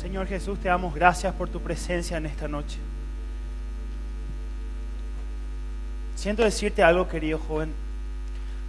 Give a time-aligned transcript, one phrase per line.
[0.00, 2.78] Señor Jesús, te damos gracias por tu presencia en esta noche.
[6.16, 7.74] Siento decirte algo, querido joven.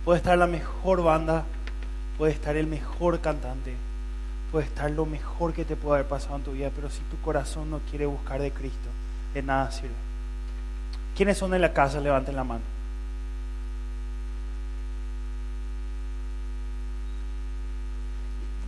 [0.03, 1.45] Puede estar la mejor banda,
[2.17, 3.73] puede estar el mejor cantante,
[4.51, 7.17] puede estar lo mejor que te puede haber pasado en tu vida, pero si tu
[7.21, 8.89] corazón no quiere buscar de Cristo,
[9.33, 9.93] de nada sirve.
[11.15, 12.01] ¿Quiénes son en la casa?
[12.01, 12.63] Levanten la mano.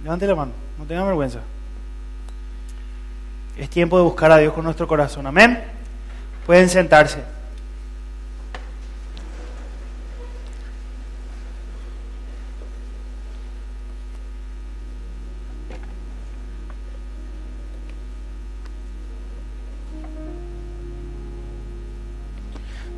[0.01, 1.41] Levanten la mano, no tengan vergüenza.
[3.57, 5.27] Es tiempo de buscar a Dios con nuestro corazón.
[5.27, 5.63] Amén.
[6.45, 7.19] Pueden sentarse.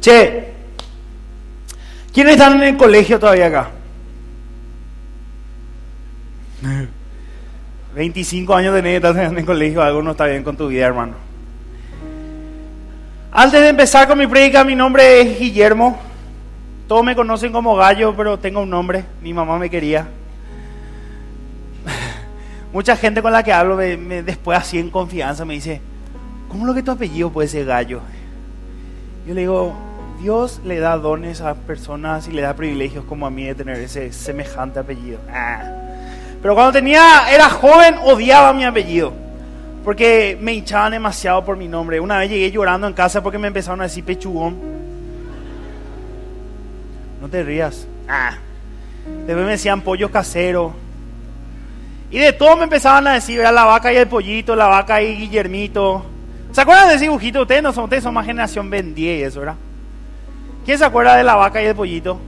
[0.02, 0.54] Che,
[2.14, 3.72] ¿quiénes están en el colegio todavía acá?
[8.06, 11.14] 25 años tenés, estás en colegio, algo no está bien con tu vida, hermano.
[13.32, 15.98] Antes de empezar con mi prédica, mi nombre es Guillermo.
[16.88, 19.06] Todos me conocen como Gallo, pero tengo un nombre.
[19.22, 20.08] Mi mamá me quería.
[22.74, 25.82] Mucha gente con la que hablo me, después así en confianza me dice,
[26.48, 28.02] ¿cómo lo que tu apellido puede ser Gallo?
[29.26, 29.76] Yo le digo,
[30.22, 33.80] Dios le da dones a personas y le da privilegios como a mí de tener
[33.80, 35.20] ese semejante apellido.
[35.28, 35.85] Ah.
[36.42, 39.14] Pero cuando tenía, era joven, odiaba mi apellido.
[39.84, 42.00] Porque me hinchaban demasiado por mi nombre.
[42.00, 44.58] Una vez llegué llorando en casa porque me empezaron a decir pechugón.
[47.22, 47.88] No te rías.
[48.08, 48.36] Ah.
[49.26, 50.74] Después me decían pollo casero.
[52.12, 55.02] Y de todo me empezaban a decir, era la vaca y el pollito, la vaca
[55.02, 56.06] y Guillermito.
[56.52, 57.42] ¿Se acuerdan de ese dibujito?
[57.42, 59.56] Ustedes no son, ustedes son más generación Ben 10 y eso, ¿verdad?
[60.66, 62.20] ¿Quién se acuerda de la vaca y el pollito?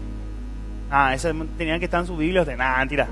[0.91, 2.43] Ah, ese tenían que estar en su Biblia.
[2.45, 3.07] De nada, mentira.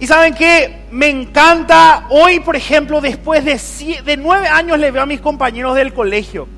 [0.00, 0.84] Y saben qué?
[0.90, 2.06] Me encanta.
[2.10, 6.48] Hoy, por ejemplo, después de, de nueve años, le veo a mis compañeros del colegio.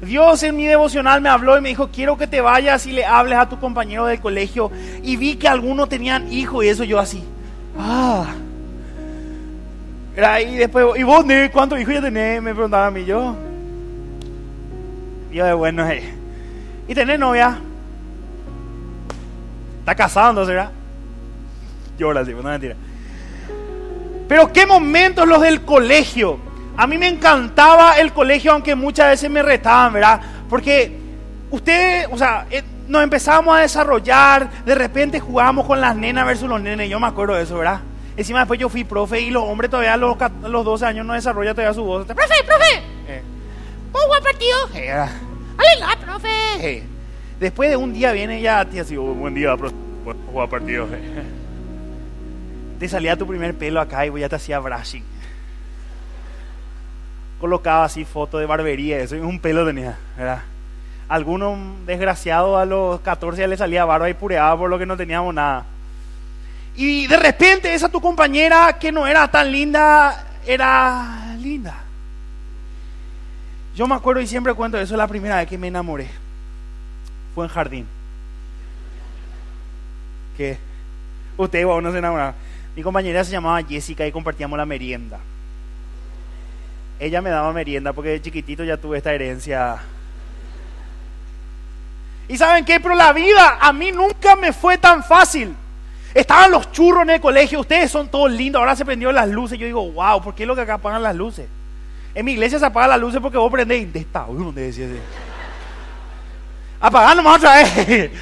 [0.00, 3.04] Dios en mi devocional me habló y me dijo, quiero que te vayas y le
[3.04, 4.70] hables a tu compañero del colegio.
[5.02, 7.22] Y vi que algunos tenían hijos y eso yo así.
[7.76, 8.26] Ah.
[10.40, 12.42] Y después, ¿y vos, cuántos hijos ya tenés?
[12.42, 13.36] Me preguntaba a mí yo.
[15.32, 16.02] Yo de bueno, eh.
[16.88, 17.58] ¿Y tenés novia?
[19.80, 20.70] ¿Está casado verdad?
[21.98, 22.76] Llora, sí, no mentira.
[24.28, 26.38] Pero qué momentos los del colegio.
[26.76, 30.20] A mí me encantaba el colegio, aunque muchas veces me retaban, ¿verdad?
[30.48, 30.92] Porque
[31.50, 36.48] ustedes, o sea, eh, nos empezábamos a desarrollar, de repente jugábamos con las nenas versus
[36.48, 37.80] los nenes, yo me acuerdo de eso, ¿verdad?
[38.16, 41.14] Encima después yo fui profe y los hombres todavía a los, los 12 años no
[41.14, 42.06] desarrollan todavía su voz.
[42.06, 42.82] ¡Profe, profe!
[43.08, 43.22] Eh.
[43.92, 44.58] ¿Cómo partido?
[44.74, 46.82] Eh, ¡Aleluya, profe!
[47.40, 49.74] Después de un día viene ya, tía, así, buen día, profe.
[50.32, 50.86] Juega partido.
[52.78, 55.04] Te salía tu primer pelo acá y ya te hacía brushing.
[57.40, 60.42] Colocaba así fotos de barbería, eso y un pelo tenía, ¿verdad?
[61.08, 64.96] Algunos desgraciados a los 14 ya le salía barba y pureaba por lo que no
[64.96, 65.64] teníamos nada.
[66.76, 71.74] Y de repente esa tu compañera que no era tan linda, era linda.
[73.74, 76.08] Yo me acuerdo y siempre cuento, eso es la primera vez que me enamoré.
[77.34, 77.86] Fue en jardín.
[80.36, 80.58] ¿Qué?
[81.36, 82.34] Usted o no se enamoraba.
[82.78, 85.18] Mi compañera se llamaba Jessica y compartíamos la merienda.
[87.00, 89.78] Ella me daba merienda porque de chiquitito ya tuve esta herencia.
[92.28, 92.78] ¿Y saben qué?
[92.78, 95.56] Pero la vida a mí nunca me fue tan fácil.
[96.14, 99.58] Estaban los churros en el colegio, ustedes son todos lindos, ahora se prendieron las luces.
[99.58, 101.48] Yo digo, wow, ¿por qué es lo que acá apagan las luces?
[102.14, 105.00] En mi iglesia se apagan las luces porque vos prendés de esta, ¿dónde decía ese?
[106.78, 108.12] Apagando más otra vez.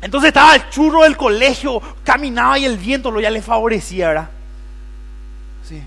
[0.00, 4.30] Entonces estaba el churro del colegio, caminaba y el viento lo ya le favorecía, ¿verdad?
[5.68, 5.82] Sí.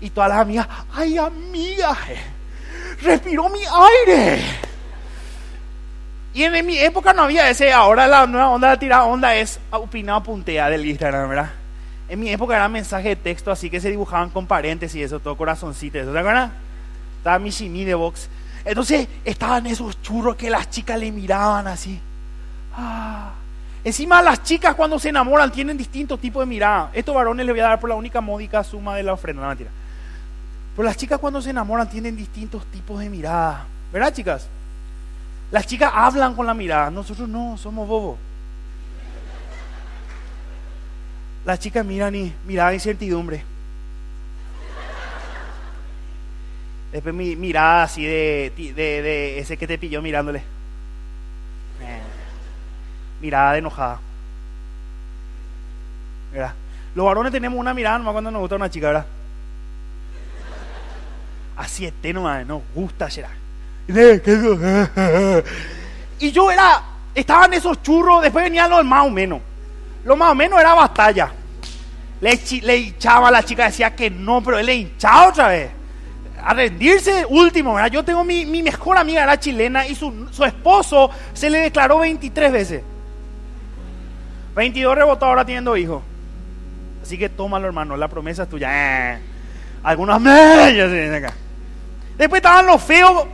[0.00, 1.96] Y todas las amigas, ay amiga,
[3.02, 4.42] respiró mi aire.
[6.34, 9.58] Y en, mi época no había ese, ahora la nueva onda de tirar onda es
[9.70, 11.50] opinado puntea del Instagram, ¿verdad?
[12.08, 15.18] En mi época era mensaje de texto así que se dibujaban con paréntesis y eso,
[15.18, 16.52] todo corazoncito, ¿eso te acuerdas?
[17.18, 18.28] Estaba mi shimi de box.
[18.64, 22.00] Entonces estaban esos churros que las chicas le miraban así.
[22.76, 23.32] Ah.
[23.84, 26.90] Encima las chicas cuando se enamoran tienen distintos tipos de mirada.
[26.92, 29.48] Estos varones les voy a dar por la única módica suma de la ofrenda, no
[29.48, 29.70] mentira.
[30.76, 33.66] Pero las chicas cuando se enamoran tienen distintos tipos de mirada.
[33.92, 34.48] ¿Verdad, chicas?
[35.50, 38.18] Las chicas hablan con la mirada, nosotros no, somos bobos.
[41.44, 43.44] Las chicas miran y mirada incertidumbre.
[46.92, 50.42] Después mi mirada así de, de, ese que te pilló mirándole.
[53.22, 54.00] Mirada de enojada.
[56.94, 59.06] Los varones tenemos una mirada nomás cuando nos gusta una chica, ¿verdad?
[61.56, 63.30] Así es, nomás, nos gusta, será.
[66.18, 66.82] Y yo era,
[67.14, 69.40] estaban esos churros, después venían los más o menos.
[70.04, 71.32] Lo más o menos era batalla.
[72.20, 75.70] Le, le hinchaba a la chica, decía que no, pero él le hinchaba otra vez.
[76.44, 77.90] A rendirse último, ¿verdad?
[77.90, 81.98] Yo tengo mi, mi mejor amiga, era chilena, y su, su esposo se le declaró
[81.98, 82.82] 23 veces.
[84.54, 86.02] 22 rebotó ahora teniendo hijos.
[87.02, 89.14] Así que tómalo, hermano, la promesa es tuya.
[89.14, 89.18] Eh.
[89.82, 91.32] Algunos acá.
[92.16, 93.26] Después estaban los feos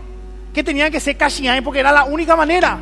[0.54, 2.78] que tenían que ser cachián porque era la única manera.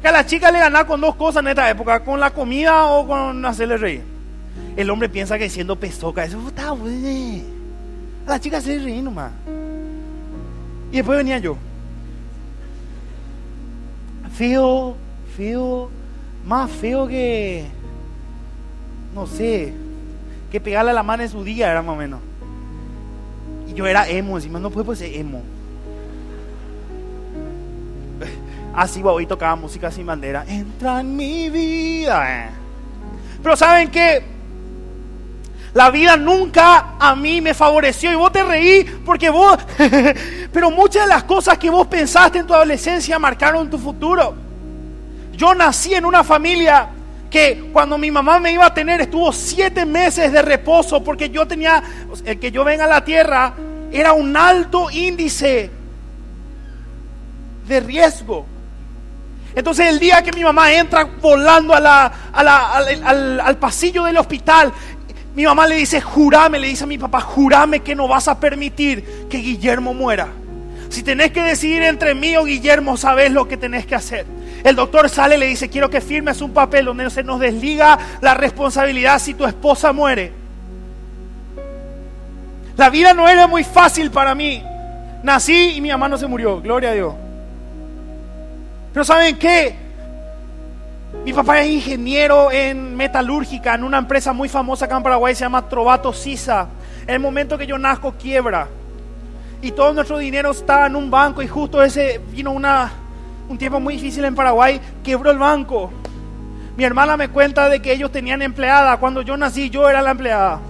[0.00, 2.86] Que a la chica le ganaba con dos cosas en esta época, con la comida
[2.86, 4.02] o con hacerle reír.
[4.76, 7.44] El hombre piensa que siendo pesoca, eso está bueno.
[8.26, 9.32] A la chica se reír nomás.
[10.90, 11.56] Y después venía yo.
[14.34, 14.96] Feo,
[15.36, 15.90] feo,
[16.44, 17.66] más feo que,
[19.14, 19.72] no sé,
[20.50, 22.20] que pegarle a la mano en su día era más o menos.
[23.68, 25.42] Y yo era emo, encima no puede ser emo.
[28.74, 30.44] Así hoy tocaba música sin bandera.
[30.46, 32.46] Entra en mi vida.
[32.46, 32.50] Eh.
[33.42, 34.22] Pero ¿saben qué?
[35.72, 39.56] La vida nunca a mí me favoreció y vos te reí porque vos...
[40.52, 44.34] Pero muchas de las cosas que vos pensaste en tu adolescencia marcaron tu futuro.
[45.40, 46.90] Yo nací en una familia
[47.30, 51.48] que cuando mi mamá me iba a tener estuvo siete meses de reposo porque yo
[51.48, 51.82] tenía,
[52.26, 53.54] el que yo venga a la tierra
[53.90, 55.70] era un alto índice
[57.66, 58.44] de riesgo.
[59.54, 64.70] Entonces el día que mi mamá entra volando a la, al, al, pasillo del hospital,
[65.34, 68.38] mi mamá le dice, jurame, le dice a mi papá, jurame que no vas a
[68.38, 70.28] permitir que Guillermo muera.
[70.90, 74.26] Si tenés que decidir entre mí o Guillermo, sabes lo que tenés que hacer.
[74.64, 77.96] El doctor sale y le dice, quiero que firmes un papel donde se nos desliga
[78.20, 80.32] la responsabilidad si tu esposa muere.
[82.76, 84.64] La vida no era muy fácil para mí.
[85.22, 87.14] Nací y mi mamá no se murió, gloria a Dios.
[88.92, 89.76] Pero ¿saben qué?
[91.24, 95.42] Mi papá es ingeniero en metalúrgica en una empresa muy famosa acá en Paraguay, se
[95.44, 96.66] llama Trovato Sisa.
[97.02, 98.66] En el momento que yo nazco quiebra.
[99.62, 102.90] Y todo nuestro dinero estaba en un banco y justo ese vino una,
[103.48, 105.90] un tiempo muy difícil en Paraguay, quebró el banco.
[106.76, 108.96] Mi hermana me cuenta de que ellos tenían empleada.
[108.96, 110.60] Cuando yo nací yo era la empleada.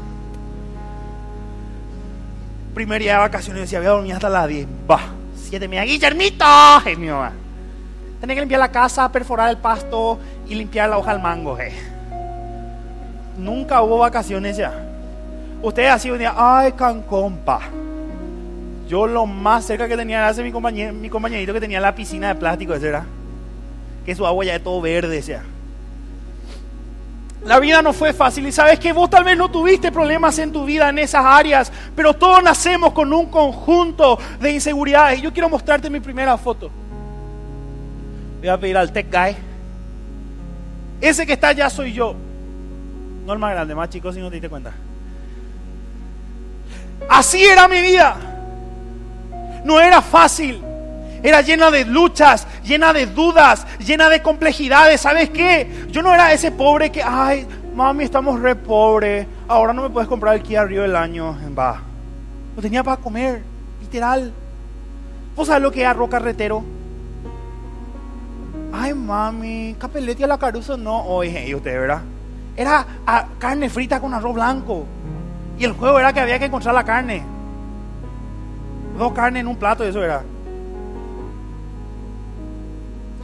[2.74, 4.66] Primer día de vacaciones decía, voy a hasta las 10.
[4.90, 5.00] Va,
[5.36, 6.44] siete mira, Guillermito.
[6.84, 7.32] Es mi mamá.
[8.20, 11.58] Tenía que limpiar la casa, perforar el pasto y limpiar la hoja del mango.
[11.58, 11.72] Eh.
[13.38, 14.72] Nunca hubo vacaciones ya.
[15.62, 17.60] Ustedes así un día, ay, cancompa.
[18.90, 22.26] Yo lo más cerca que tenía era mi, compañero, mi compañerito que tenía la piscina
[22.26, 22.92] de plástico, ese.
[24.04, 25.44] Que su agua ya es todo verde, sea.
[27.44, 30.52] La vida no fue fácil y sabes que vos tal vez no tuviste problemas en
[30.52, 35.20] tu vida en esas áreas, pero todos nacemos con un conjunto de inseguridades.
[35.20, 36.68] Y yo quiero mostrarte mi primera foto.
[38.40, 39.36] Voy a pedir al tech guy.
[41.00, 42.16] Ese que está allá soy yo.
[43.24, 44.72] No el más grande, más chico si no te diste cuenta.
[47.08, 48.29] Así era mi vida.
[49.64, 50.62] No era fácil.
[51.22, 55.02] Era llena de luchas, llena de dudas, llena de complejidades.
[55.02, 55.86] ¿Sabes qué?
[55.90, 59.26] Yo no era ese pobre que, ay, mami, estamos re pobre.
[59.46, 61.36] Ahora no me puedes comprar el Kia Rio del año.
[61.56, 61.82] Va.
[62.56, 63.42] Lo tenía para comer,
[63.80, 64.32] literal.
[65.36, 66.64] ¿Vos sabés lo que es arroz carretero?
[68.72, 71.04] Ay, mami, capelete a la caruso no.
[71.04, 72.00] Oye, y usted, ¿verdad?
[72.56, 72.86] Era
[73.38, 74.86] carne frita con arroz blanco.
[75.58, 77.22] Y el juego era que había que encontrar la carne.
[79.00, 80.22] Dos carnes en un plato, eso era.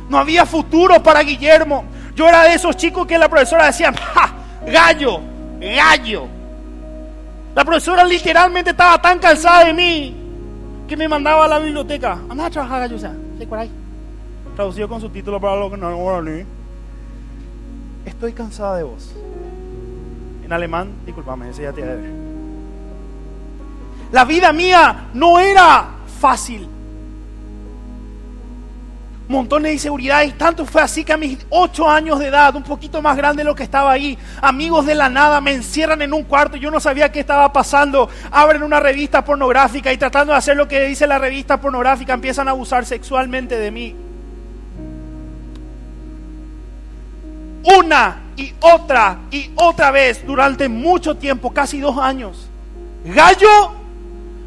[0.08, 1.84] No había futuro para Guillermo.
[2.14, 4.32] Yo era de esos chicos que la profesora decía, ¡ja!
[4.66, 5.20] Gallo,
[5.60, 6.28] gallo.
[7.54, 10.16] La profesora literalmente estaba tan cansada de mí
[10.88, 12.20] que me mandaba a la biblioteca.
[12.26, 13.12] Anda a trabajar, gallo, o sea,
[13.46, 13.70] por ahí
[14.54, 16.46] traducido con su título para lo que no
[18.06, 19.14] Estoy cansada de vos.
[20.42, 22.15] En alemán, discúlpame, ese ya te ver.
[24.12, 25.86] La vida mía no era
[26.20, 26.68] fácil.
[29.28, 30.38] Montones de inseguridades.
[30.38, 33.48] Tanto fue así que a mis ocho años de edad, un poquito más grande de
[33.48, 36.56] lo que estaba ahí, amigos de la nada me encierran en un cuarto.
[36.56, 38.08] Yo no sabía qué estaba pasando.
[38.30, 42.46] Abren una revista pornográfica y tratando de hacer lo que dice la revista pornográfica, empiezan
[42.48, 43.96] a abusar sexualmente de mí.
[47.66, 52.48] una y otra y otra vez durante mucho tiempo, casi dos años.
[53.04, 53.72] Gallo,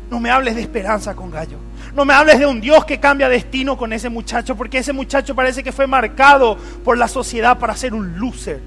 [0.09, 1.57] no me hables de esperanza con Gallo.
[1.93, 5.35] No me hables de un Dios que cambia destino con ese muchacho, porque ese muchacho
[5.35, 8.61] parece que fue marcado por la sociedad para ser un loser.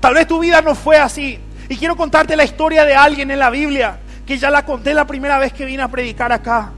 [0.00, 1.38] Tal vez tu vida no fue así.
[1.68, 5.06] Y quiero contarte la historia de alguien en la Biblia, que ya la conté la
[5.06, 6.72] primera vez que vine a predicar acá.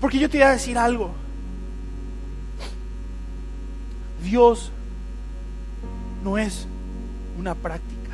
[0.00, 1.14] Porque yo te voy a decir algo.
[4.22, 4.72] Dios
[6.26, 6.66] no es
[7.38, 8.10] una práctica,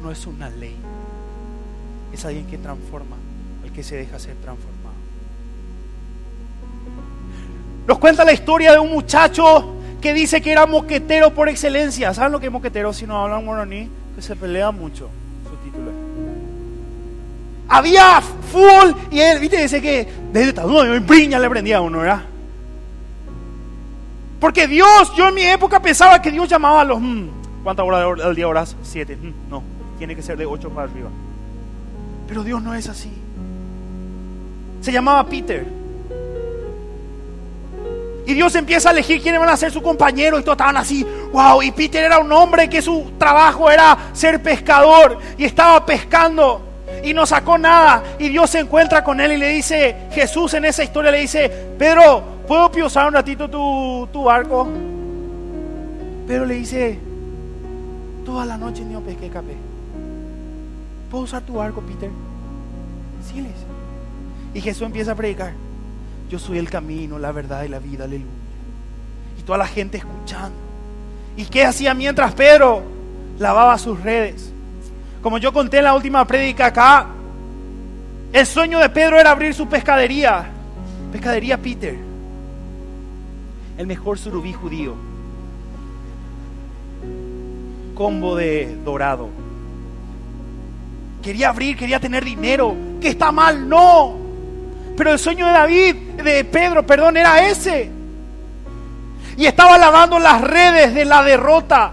[0.00, 0.76] no es una ley.
[2.12, 3.16] Es alguien que transforma,
[3.64, 4.94] el que se deja ser transformado.
[7.88, 12.14] Nos cuenta la historia de un muchacho que dice que era moquetero por excelencia.
[12.14, 13.90] ¿Saben lo que es moquetero si no hablan moroní?
[14.14, 15.10] Que se pelea mucho.
[15.50, 15.90] Su título
[17.68, 22.22] Había full y él, viste, dice que desde me briña le prendía a uno, ¿verdad?
[24.46, 27.00] Porque Dios, yo en mi época pensaba que Dios llamaba a los...
[27.00, 27.30] Hmm,
[27.64, 28.76] ¿Cuántas horas al día oras?
[28.80, 29.16] Siete.
[29.16, 29.60] Hmm, no,
[29.98, 31.08] tiene que ser de ocho para arriba.
[32.28, 33.10] Pero Dios no es así.
[34.80, 35.66] Se llamaba Peter.
[38.24, 41.04] Y Dios empieza a elegir quiénes van a ser su compañero y todos estaban así,
[41.32, 46.62] wow, y Peter era un hombre que su trabajo era ser pescador y estaba pescando
[47.02, 48.00] y no sacó nada.
[48.20, 51.48] Y Dios se encuentra con él y le dice, Jesús en esa historia le dice,
[51.76, 54.68] Pedro, ¿puedo piosar un ratito tu, tu barco?
[56.26, 56.98] Pero le dice,
[58.24, 59.56] toda la noche no pesqué capé.
[61.10, 62.10] ¿Puedo usar tu barco, Peter?
[63.26, 63.66] Sí, le dice.
[64.54, 65.52] Y Jesús empieza a predicar
[66.28, 68.26] yo soy el camino, la verdad y la vida, aleluya.
[69.38, 70.56] Y toda la gente escuchando.
[71.36, 72.82] ¿Y qué hacía mientras Pedro
[73.38, 74.52] lavaba sus redes?
[75.22, 77.06] Como yo conté en la última prédica acá,
[78.32, 80.46] el sueño de Pedro era abrir su pescadería,
[81.12, 81.96] pescadería Peter,
[83.78, 84.94] el mejor surubí judío,
[87.94, 89.28] combo de dorado.
[91.22, 92.74] Quería abrir, quería tener dinero.
[93.00, 93.68] ¿Qué está mal?
[93.68, 94.16] No.
[94.96, 97.90] Pero el sueño de David, de Pedro, perdón, era ese.
[99.36, 101.92] Y estaba lavando las redes de la derrota.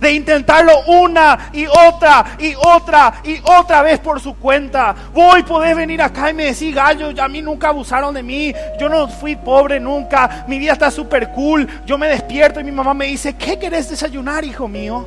[0.00, 4.94] De intentarlo una y otra y otra y otra vez por su cuenta.
[5.12, 8.52] Voy, podés venir acá y me decir, gallo, a mí nunca abusaron de mí.
[8.78, 10.44] Yo no fui pobre nunca.
[10.48, 11.66] Mi vida está súper cool.
[11.86, 15.06] Yo me despierto y mi mamá me dice, ¿qué querés desayunar, hijo mío?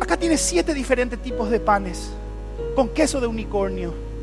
[0.00, 2.10] Acá tienes siete diferentes tipos de panes
[2.74, 4.13] con queso de unicornio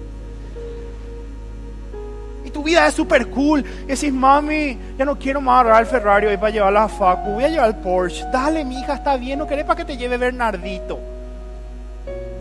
[2.51, 3.63] tu vida es súper cool.
[3.83, 7.31] Y decís, mami, ya no quiero más agarrar el Ferrari hoy para llevar a Facu,
[7.31, 8.25] voy a llevar el Porsche.
[8.31, 10.99] Dale, mi hija, está bien, no querés para que te lleve Bernardito.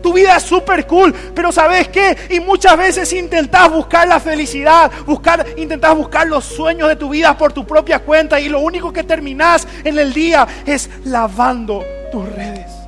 [0.01, 2.17] Tu vida es súper cool, pero ¿sabes qué?
[2.31, 7.37] Y muchas veces intentás buscar la felicidad, buscar, intentás buscar los sueños de tu vida
[7.37, 12.27] por tu propia cuenta y lo único que terminás en el día es lavando tus
[12.29, 12.80] redes.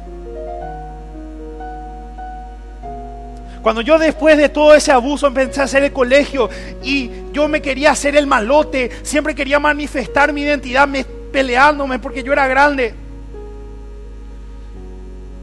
[3.63, 6.49] Cuando yo después de todo ese abuso empecé a hacer el colegio
[6.83, 10.87] y yo me quería hacer el malote, siempre quería manifestar mi identidad
[11.31, 12.93] peleándome porque yo era grande.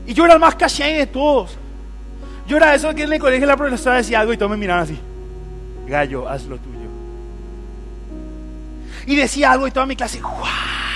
[0.07, 1.57] Y yo era el más caché de todos.
[2.47, 4.83] Yo era eso que en el colegio la profesora decía algo y todos me miraban
[4.83, 4.99] así.
[5.89, 6.91] Gallo, haz lo tuyo.
[9.07, 10.90] Y decía algo y toda mi clase, ¡guau!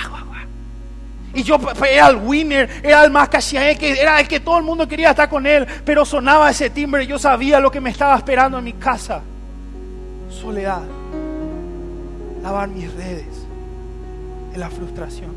[1.35, 3.37] Y yo era el winner, era el más que
[4.01, 5.67] era el que todo el mundo quería estar con él.
[5.83, 9.21] Pero sonaba ese timbre y yo sabía lo que me estaba esperando en mi casa.
[10.29, 10.83] Soledad.
[12.41, 13.45] Lavar mis redes.
[14.53, 15.35] En la frustración.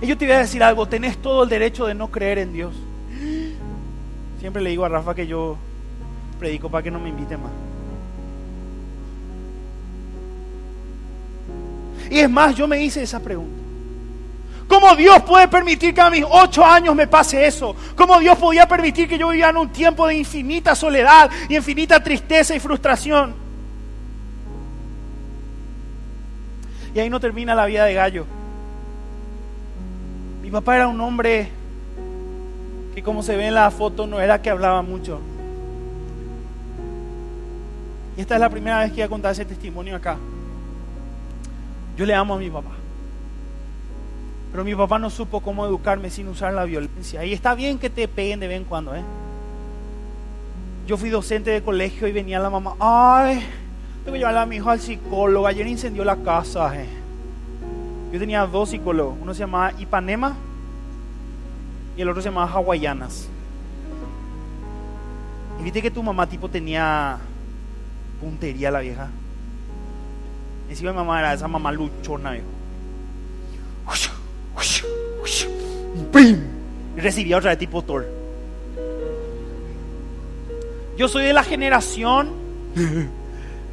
[0.00, 2.52] Y yo te voy a decir algo, tenés todo el derecho de no creer en
[2.52, 2.74] Dios.
[4.38, 5.56] Siempre le digo a Rafa que yo
[6.38, 7.50] predico para que no me invite más.
[12.10, 13.58] Y es más, yo me hice esa pregunta.
[14.68, 17.74] ¿Cómo Dios puede permitir que a mis ocho años me pase eso?
[17.96, 22.02] ¿Cómo Dios podía permitir que yo viviera en un tiempo de infinita soledad y infinita
[22.02, 23.34] tristeza y frustración?
[26.94, 28.26] Y ahí no termina la vida de Gallo.
[30.42, 31.48] Mi papá era un hombre
[32.94, 35.20] que como se ve en la foto no era que hablaba mucho.
[38.18, 40.18] Y esta es la primera vez que voy a contar ese testimonio acá.
[41.98, 42.70] Yo le amo a mi papá.
[44.52, 47.24] Pero mi papá no supo cómo educarme sin usar la violencia.
[47.24, 49.02] Y está bien que te peguen de vez en cuando, ¿eh?
[50.86, 53.44] Yo fui docente de colegio y venía la mamá, ay,
[54.04, 55.48] tengo que llevar a mi hijo al psicólogo.
[55.48, 56.72] Ayer incendió la casa.
[56.80, 56.86] Eh.
[58.12, 59.16] Yo tenía dos psicólogos.
[59.20, 60.36] Uno se llamaba Ipanema
[61.96, 63.28] y el otro se llamaba Hawaianas.
[65.58, 67.18] Y viste que tu mamá tipo tenía
[68.20, 69.08] puntería la vieja.
[70.68, 72.36] Encima mi mamá era esa mamá luchona.
[76.96, 78.06] Y recibía otra de tipo Thor.
[80.96, 82.32] Yo soy de la generación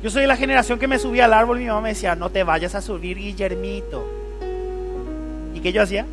[0.04, 2.16] Yo soy de la generación que me subía al árbol y mi mamá me decía,
[2.16, 4.06] no te vayas a subir, Guillermito.
[5.56, 6.06] ¿Y qué yo hacía?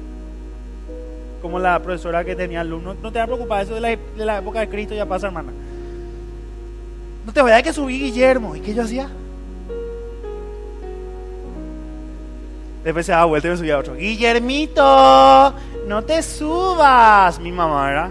[1.42, 4.24] Como la profesora que tenía alumnos, no te va a preocupar, eso de la, de
[4.24, 5.52] la época de Cristo ya pasa, hermana.
[7.26, 8.56] No te vayas a que subí, Guillermo.
[8.56, 9.10] ¿Y qué yo hacía?
[12.84, 13.94] Después se daba vuelta y me subía otro.
[13.94, 15.54] Guillermito,
[15.86, 17.38] no te subas.
[17.38, 18.10] Mi mamá era.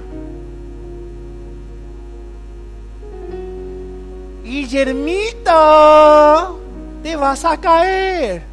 [4.44, 6.60] Guillermito,
[7.04, 8.44] te vas a caer.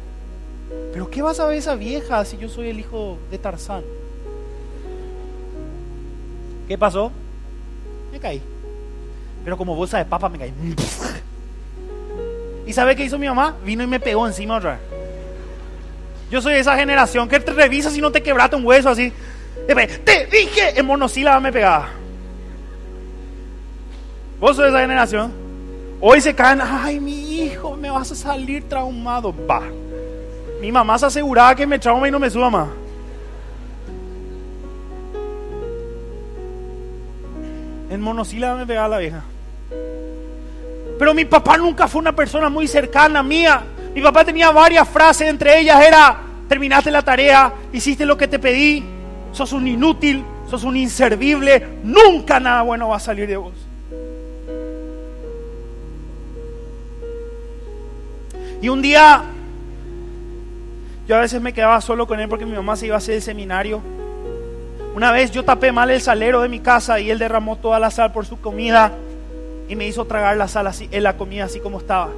[0.91, 3.83] Pero ¿qué vas a ver esa vieja si yo soy el hijo de Tarzán?
[6.67, 7.11] ¿Qué pasó?
[8.11, 8.41] Me caí.
[9.43, 10.53] Pero como bolsa de papa me caí.
[12.67, 13.55] ¿Y sabe qué hizo mi mamá?
[13.63, 14.79] Vino y me pegó encima otra.
[16.29, 19.11] Yo soy de esa generación que te revisa si no te quebraste un hueso así.
[19.67, 21.89] Te dije, en monosílaba me pegaba.
[24.39, 25.33] Vos sos de esa generación.
[25.99, 29.33] Hoy se caen, ay, mi hijo, me vas a salir traumado.
[29.45, 29.63] Va.
[30.61, 32.69] Mi mamá se aseguraba que me trauma y no me suba más.
[37.89, 39.23] En monosílaba me pegaba la vieja.
[40.97, 43.63] Pero mi papá nunca fue una persona muy cercana mía.
[43.93, 46.17] Mi papá tenía varias frases, entre ellas era,
[46.47, 48.83] terminaste la tarea, hiciste lo que te pedí,
[49.31, 53.53] sos un inútil, sos un inservible, nunca nada bueno va a salir de vos.
[58.61, 59.23] Y un día,
[61.07, 63.15] yo a veces me quedaba solo con él porque mi mamá se iba a hacer
[63.15, 63.81] el seminario.
[64.95, 67.89] Una vez yo tapé mal el salero de mi casa y él derramó toda la
[67.89, 68.91] sal por su comida
[69.69, 72.09] y me hizo tragar la sal así, en la comida así como estaba.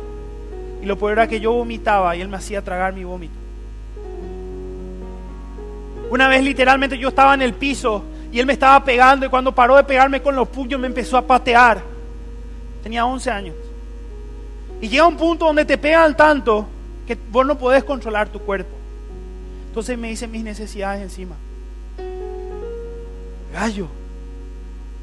[0.81, 3.33] Y lo peor era que yo vomitaba y él me hacía tragar mi vómito.
[6.09, 9.53] Una vez literalmente yo estaba en el piso y él me estaba pegando y cuando
[9.53, 11.81] paró de pegarme con los puños me empezó a patear.
[12.83, 13.55] Tenía 11 años.
[14.81, 16.65] Y llega un punto donde te pegan tanto
[17.07, 18.75] que vos no podés controlar tu cuerpo.
[19.67, 21.35] Entonces me dicen mis necesidades encima.
[23.53, 23.87] Gallo,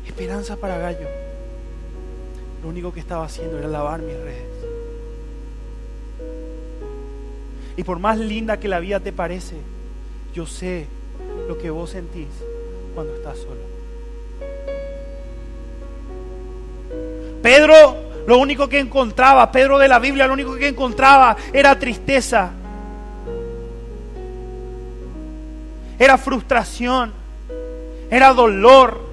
[0.06, 1.06] esperanza para gallo.
[2.62, 4.67] Lo único que estaba haciendo era lavar mis redes.
[7.78, 9.54] Y por más linda que la vida te parece,
[10.34, 10.88] yo sé
[11.46, 12.26] lo que vos sentís
[12.92, 13.60] cuando estás solo.
[17.40, 17.74] Pedro,
[18.26, 22.50] lo único que encontraba, Pedro de la Biblia, lo único que encontraba era tristeza.
[26.00, 27.12] Era frustración.
[28.10, 29.07] Era dolor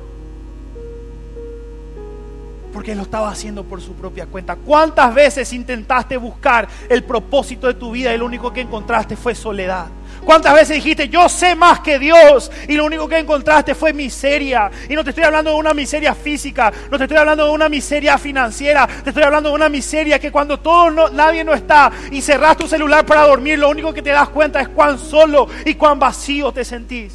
[2.75, 4.57] porque lo estaba haciendo por su propia cuenta.
[4.57, 9.33] ¿Cuántas veces intentaste buscar el propósito de tu vida y lo único que encontraste fue
[9.33, 9.85] soledad?
[10.25, 14.69] ¿Cuántas veces dijiste, yo sé más que Dios y lo único que encontraste fue miseria?
[14.89, 17.69] Y no te estoy hablando de una miseria física, no te estoy hablando de una
[17.69, 22.21] miseria financiera, te estoy hablando de una miseria que cuando todo nadie no está y
[22.21, 25.75] cerras tu celular para dormir, lo único que te das cuenta es cuán solo y
[25.75, 27.13] cuán vacío te sentís.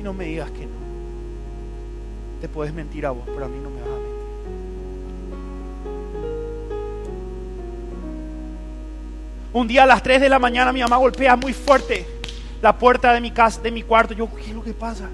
[0.00, 0.65] Y no me digas que no
[2.40, 4.16] te puedes mentir a vos, pero a mí no me vas a mentir.
[9.52, 12.06] Un día a las 3 de la mañana mi mamá golpea muy fuerte
[12.60, 14.14] la puerta de mi casa, de mi cuarto.
[14.14, 15.08] Yo, ¿qué es lo que pasa?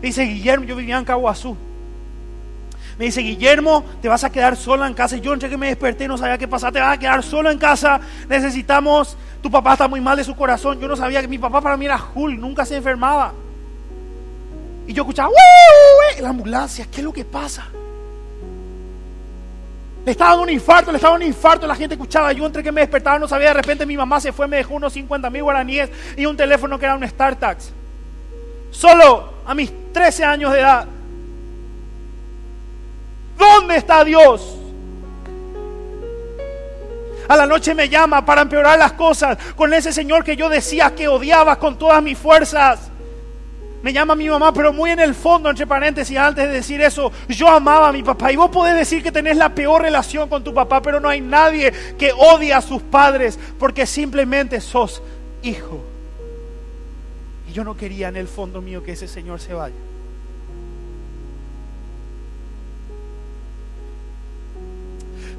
[0.00, 1.56] dice Guillermo, yo vivía en Caguazú.
[2.98, 5.16] Me dice, Guillermo, te vas a quedar sola en casa.
[5.16, 6.72] Y yo entre que me desperté no sabía qué pasar.
[6.72, 8.00] Te vas a quedar solo en casa.
[8.28, 10.80] Necesitamos, tu papá está muy mal de su corazón.
[10.80, 13.34] Yo no sabía que mi papá para mí era Jul, nunca se enfermaba.
[14.86, 15.28] Y yo escuchaba,
[16.22, 17.66] la ambulancia, ¿qué es lo que pasa?
[20.04, 22.62] Le estaba dando un infarto, le estaba dando un infarto, la gente escuchaba, yo entre
[22.62, 25.28] que me despertaba no sabía, de repente mi mamá se fue, me dejó unos 50
[25.30, 27.72] mil guaraníes y un teléfono que era un StarTax.
[28.70, 30.86] Solo a mis 13 años de edad.
[33.36, 34.56] ¿Dónde está Dios?
[37.28, 40.94] A la noche me llama para empeorar las cosas con ese Señor que yo decía
[40.94, 42.90] que odiaba con todas mis fuerzas.
[43.86, 47.12] Me llama mi mamá, pero muy en el fondo, entre paréntesis, antes de decir eso,
[47.28, 48.32] yo amaba a mi papá.
[48.32, 51.20] Y vos podés decir que tenés la peor relación con tu papá, pero no hay
[51.20, 55.04] nadie que odie a sus padres porque simplemente sos
[55.40, 55.84] hijo.
[57.48, 59.76] Y yo no quería en el fondo mío que ese señor se vaya.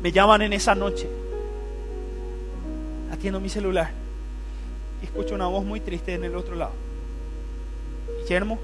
[0.02, 1.10] Me llaman en esa noche.
[3.12, 3.92] Atiendo mi celular.
[5.02, 6.87] Y escucho una voz muy triste en el otro lado.
[8.28, 8.60] Guillermo,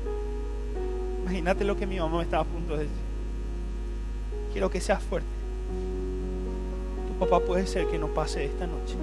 [1.22, 2.98] imagínate lo que mi mamá me estaba a punto de decir.
[4.52, 5.30] Quiero que seas fuerte.
[7.08, 8.96] Tu papá puede ser que no pase esta noche.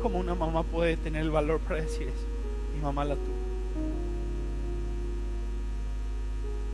[0.00, 2.26] ¿Cómo una mamá puede tener el valor para decir eso?
[2.74, 3.38] Mi mamá la tuvo.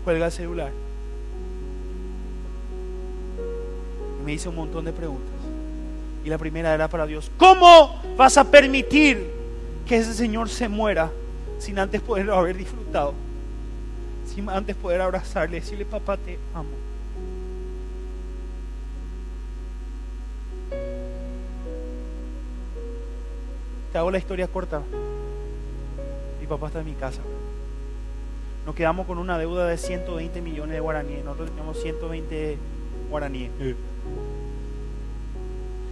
[0.05, 0.71] cuelga el celular.
[4.21, 5.33] Y me hice un montón de preguntas.
[6.25, 9.44] Y la primera era para Dios, ¿cómo vas a permitir
[9.87, 11.11] que ese Señor se muera
[11.59, 13.15] sin antes poder haber disfrutado?
[14.27, 16.71] Sin antes poder abrazarle decirle, papá, te amo.
[23.93, 24.83] Te hago la historia corta.
[26.41, 27.21] Mi papá está en mi casa.
[28.67, 31.25] Nos quedamos con una deuda de 120 millones de guaraníes.
[31.25, 32.59] Nosotros teníamos 120
[33.11, 33.51] guaraníes.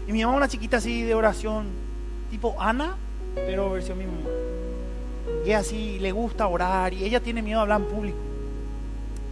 [0.09, 1.67] Y mi mamá una chiquita así de oración,
[2.31, 2.97] tipo Ana,
[3.35, 4.29] pero versión mi mamá.
[5.45, 8.18] Y así le gusta orar y ella tiene miedo a hablar en público.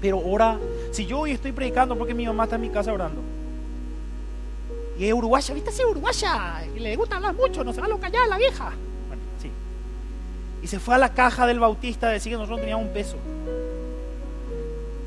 [0.01, 0.59] Pero ora,
[0.91, 3.21] si yo hoy estoy predicando porque mi mamá está en mi casa orando.
[4.99, 5.73] Y es uruguaya, ¿viste?
[5.73, 6.63] Sí, uruguaya.
[6.77, 8.73] Y le gusta hablar mucho, no se va a lo callar la vieja.
[9.09, 9.51] Bueno, sí.
[10.63, 13.17] Y se fue a la caja del bautista a decir que nosotros teníamos un peso.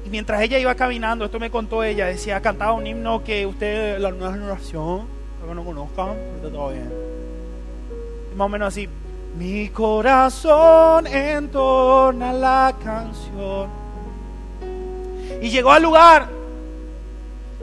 [0.05, 3.99] Y mientras ella iba caminando, esto me contó ella, decía, cantaba un himno que usted,
[3.99, 5.05] la nueva generación,
[5.47, 7.02] que no conozcan, está todo bien.
[8.35, 8.87] Más o menos así,
[9.37, 13.69] mi corazón entorna la canción.
[15.41, 16.29] Y llegó al lugar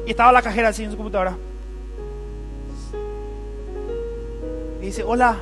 [0.07, 1.37] y estaba la cajera así en su computadora.
[4.81, 5.37] Y dice, hola,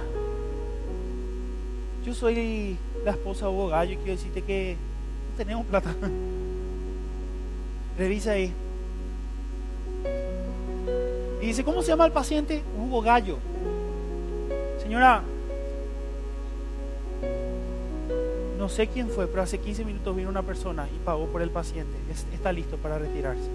[2.04, 4.76] yo soy la esposa de Hugo Gallo y quiero decirte que
[5.30, 5.94] no tenemos plata.
[7.98, 8.52] Revisa ahí.
[11.40, 12.62] Y dice, ¿cómo se llama el paciente?
[12.78, 13.38] Hugo Gallo.
[14.88, 15.20] Señora,
[18.56, 21.50] no sé quién fue, pero hace 15 minutos vino una persona y pagó por el
[21.50, 21.92] paciente.
[22.32, 23.50] está listo para retirarse.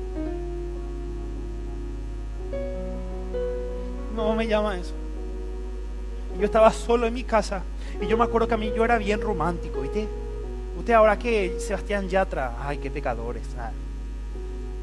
[4.16, 4.94] No me llama eso.
[6.38, 7.64] Yo estaba solo en mi casa
[8.00, 10.08] y yo me acuerdo que a mí yo era bien romántico, ¿viste?
[10.78, 13.48] Usted ahora que Sebastián Yatra, ay, qué pecadores.
[13.58, 13.72] Ah.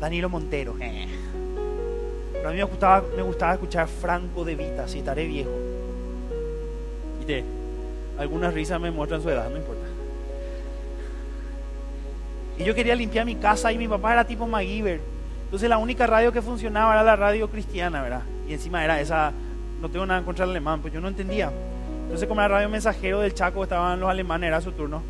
[0.00, 1.06] Danilo Montero, eh.
[2.32, 5.69] Pero a mí me gustaba, me gustaba escuchar Franco de Vita, si estaré viejo.
[7.20, 7.44] ¿Viste?
[8.18, 9.86] Algunas risas me muestran su edad, no importa.
[12.58, 15.00] Y yo quería limpiar mi casa y mi papá era tipo MacGyver.
[15.44, 18.22] Entonces la única radio que funcionaba era la radio cristiana, ¿verdad?
[18.48, 19.32] Y encima era esa
[19.80, 21.50] no tengo nada contra del alemán, pues yo no entendía.
[22.02, 25.02] Entonces, como era radio mensajero del Chaco, estaban los alemanes, era su turno.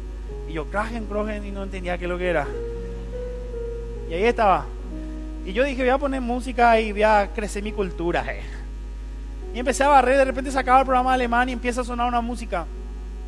[0.49, 2.47] Y yo, Kragen, Krogen, y no entendía qué es lo que era.
[4.09, 4.67] Y ahí estaba.
[5.45, 8.25] Y yo dije, voy a poner música y voy a crecer mi cultura.
[8.29, 8.43] Eh.
[9.55, 12.21] Y empecé a barrer, de repente sacaba el programa alemán y empieza a sonar una
[12.21, 12.67] música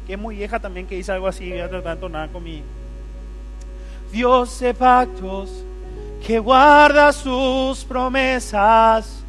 [0.07, 2.43] que es muy vieja también, que dice algo así, voy a tratar de entonar con
[2.43, 2.63] mi...
[4.11, 5.65] Dios de pactos,
[6.27, 9.23] que guarda sus promesas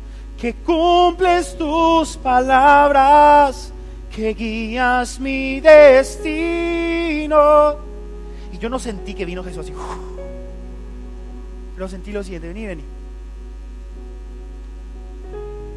[0.43, 3.71] que cumples tus palabras,
[4.13, 7.37] que guías mi destino.
[8.51, 9.71] Y yo no sentí que vino Jesús así.
[11.75, 12.83] Pero sentí lo siguiente, vení, vení.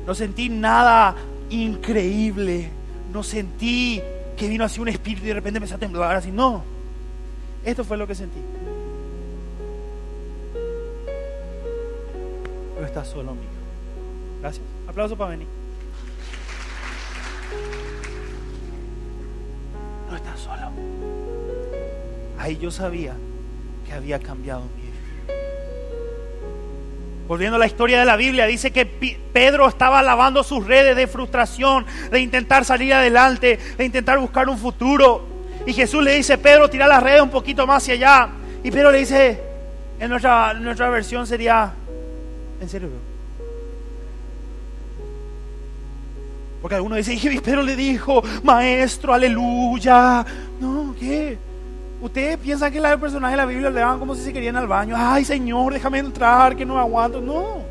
[0.07, 1.15] No sentí nada
[1.51, 2.71] increíble.
[3.13, 4.01] No sentí
[4.37, 6.31] que vino así un espíritu y de repente empezó a temblar así.
[6.31, 6.63] No.
[7.65, 8.39] Esto fue lo que sentí.
[12.79, 13.47] No estás solo, amigo.
[14.41, 14.65] Gracias.
[14.87, 15.49] Aplauso para venir.
[20.09, 20.71] No estás solo.
[22.39, 23.17] Ahí yo sabía
[23.87, 24.86] que había cambiado mi.
[27.27, 31.09] Volviendo a la historia de la Biblia, dice que Pedro estaba lavando sus redes de
[31.09, 35.27] frustración, de intentar salir adelante, de intentar buscar un futuro.
[35.67, 38.29] Y Jesús le dice, Pedro, tira las redes un poquito más hacia allá.
[38.63, 39.41] Y Pedro le dice,
[39.99, 41.73] en nuestra, nuestra versión sería,
[42.61, 42.91] ¿en serio?
[46.63, 50.25] Porque algunos dicen, Pedro le dijo, maestro, aleluya.
[50.61, 51.39] No, ¿qué?
[52.01, 54.67] Ustedes piensan que los personajes de la Biblia le daban como si se querían al
[54.67, 54.95] baño.
[54.97, 57.21] Ay, Señor, déjame entrar, que no aguanto.
[57.21, 57.63] No.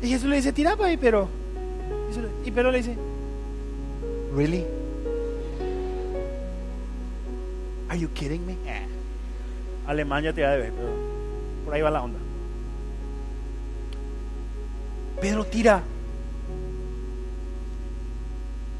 [0.00, 1.28] Y Jesús le dice, tira para ahí, pero.
[2.44, 2.96] Y Pedro le dice,
[4.34, 4.64] ¿Really?
[7.88, 8.54] Are you kidding me?
[8.66, 8.86] Eh.
[9.86, 10.88] Alemania te va a ver, pero
[11.64, 12.18] por ahí va la onda.
[15.20, 15.82] Pedro tira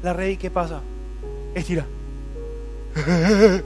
[0.03, 0.81] la red y ¿qué pasa?
[1.53, 1.85] Estira.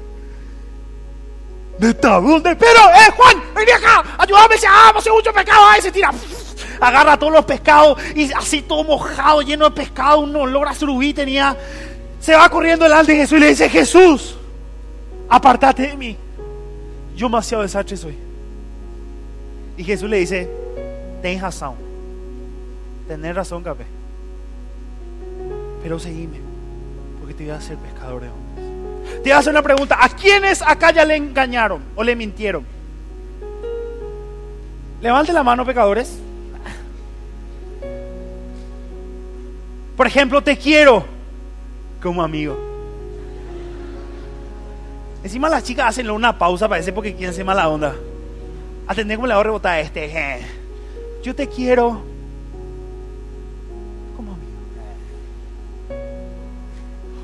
[1.80, 2.20] ¿Neta?
[2.20, 2.56] ¿Dónde?
[2.56, 6.12] Pero, eh, Juan, ven acá, ayúdame, se hace mucho pecado, ahí se tira.
[6.82, 11.14] Agarra todos los pescados y así todo mojado, lleno de pescado, un olor a surubí
[11.14, 11.56] tenía.
[12.20, 14.36] Se va corriendo delante de Jesús y le dice, Jesús,
[15.30, 16.18] apartate de mí.
[17.16, 18.18] Yo demasiado desastre soy.
[19.78, 20.50] Y Jesús le dice,
[21.22, 21.76] ten razón.
[23.08, 23.86] Tener razón, capé
[25.82, 26.40] pero seguime,
[27.20, 28.30] porque te voy a hacer pescador de.
[29.24, 29.98] Te hacer una pregunta.
[30.00, 32.66] ¿A quiénes acá ya le engañaron o le mintieron?
[35.02, 36.20] Levante la mano, pecadores.
[39.96, 41.06] Por ejemplo, te quiero
[42.02, 42.58] como amigo.
[45.24, 47.94] Encima las chicas hacen una pausa, parece porque quieren ser mala onda.
[48.88, 50.40] Atendé como le voy a rebotar a este.
[51.22, 52.02] Yo te quiero
[54.16, 54.52] como amigo.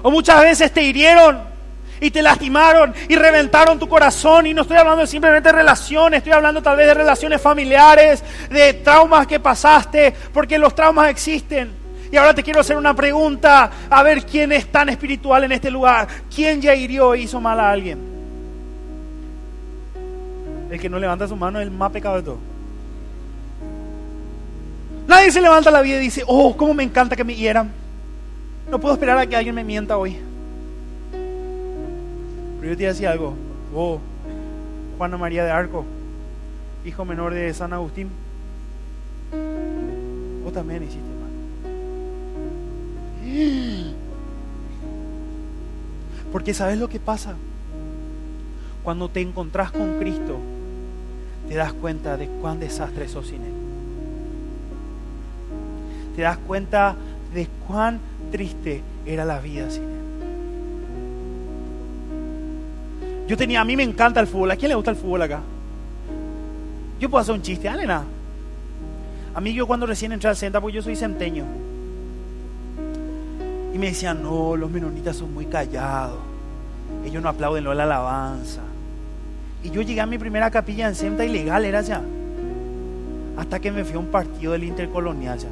[0.04, 1.55] O muchas veces te hirieron
[2.00, 4.48] y te lastimaron y reventaron tu corazón.
[4.48, 8.74] Y no estoy hablando simplemente de relaciones, estoy hablando tal vez de relaciones familiares, de
[8.74, 11.86] traumas que pasaste, porque los traumas existen.
[12.12, 15.72] Y ahora te quiero hacer una pregunta, a ver quién es tan espiritual en este
[15.72, 16.08] lugar.
[16.34, 18.00] ¿Quién ya hirió e hizo mal a alguien?
[20.70, 22.38] El que no levanta su mano es el más pecado de todo.
[25.08, 27.72] Nadie se levanta la vida y dice, oh, cómo me encanta que me hieran.
[28.70, 30.18] No puedo esperar a que alguien me mienta hoy.
[32.66, 33.36] Pero yo te decía algo,
[33.76, 34.00] oh,
[34.98, 35.86] Juana María de Arco,
[36.84, 38.10] hijo menor de San Agustín,
[40.44, 41.06] vos también hiciste.
[46.32, 47.36] Porque sabes lo que pasa?
[48.82, 50.40] Cuando te encontrás con Cristo,
[51.48, 53.54] te das cuenta de cuán desastre sos sin Él.
[56.16, 56.96] Te das cuenta
[57.32, 58.00] de cuán
[58.32, 60.05] triste era la vida sin Él.
[63.28, 64.52] Yo tenía, a mí me encanta el fútbol.
[64.52, 65.42] ¿A quién le gusta el fútbol acá?
[67.00, 68.06] Yo puedo hacer un chiste, dale nada.
[69.34, 71.46] A mí yo cuando recién entré al centro, porque yo soy centeño.
[73.74, 76.20] Y me decían, no, los menonitas son muy callados.
[77.06, 78.62] Ellos no aplauden la alabanza.
[79.64, 82.02] Y yo llegué a mi primera capilla en Senta ilegal, era ya.
[83.36, 85.50] Hasta que me fui a un partido del Intercolonial ya.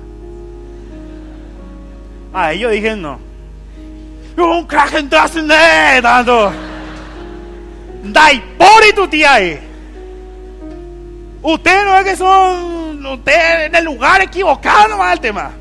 [2.33, 3.19] Ah, yo dije no.
[4.38, 6.51] Un crack en tanto.
[8.03, 9.59] Dai por y tu tía ahí.
[11.41, 13.05] Ustedes no es que son.
[13.05, 15.51] Ustedes en el lugar equivocado nomás el tema.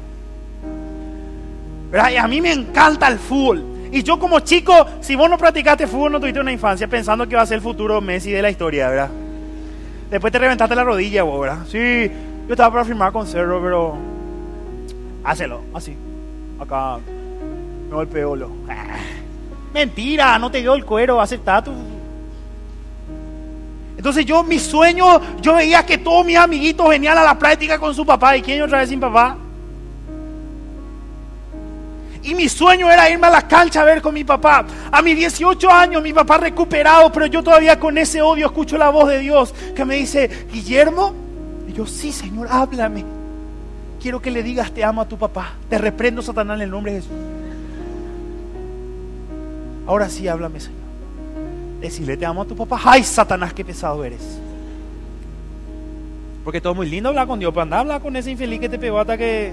[2.10, 3.64] Y a mí me encanta el fútbol.
[3.92, 7.34] Y yo como chico, si vos no practicaste fútbol, no tuviste una infancia pensando que
[7.34, 9.10] iba a ser el futuro Messi de la historia, ¿verdad?
[10.10, 11.66] Después te reventaste la rodilla, vos, ¿verdad?
[11.66, 12.10] Sí,
[12.46, 13.96] yo estaba para firmar con Cerro, pero...
[15.24, 15.94] Hácelo, así.
[16.58, 16.98] Acá
[17.88, 18.50] me golpeó lo.
[19.74, 21.72] Mentira, no te dio el cuero, aceptá tu...
[24.02, 27.94] Entonces yo, mi sueño, yo veía que todos mis amiguitos venían a la práctica con
[27.94, 28.36] su papá.
[28.36, 29.36] ¿Y quién otra vez sin papá?
[32.24, 34.66] Y mi sueño era irme a la cancha a ver con mi papá.
[34.90, 38.88] A mis 18 años, mi papá recuperado, pero yo todavía con ese odio escucho la
[38.88, 41.14] voz de Dios que me dice, Guillermo.
[41.68, 43.04] Y yo, sí, Señor, háblame.
[44.00, 45.52] Quiero que le digas, te amo a tu papá.
[45.70, 47.16] Te reprendo, Satanás, en el nombre de Jesús.
[49.86, 50.81] Ahora sí, háblame, Señor.
[51.82, 52.80] Decirle, te amo a tu papá.
[52.84, 54.38] Ay, Satanás, qué pesado eres.
[56.44, 58.68] Porque todo muy lindo hablar con Dios, pero anda a hablar con ese infeliz que
[58.68, 59.52] te pegó hasta que...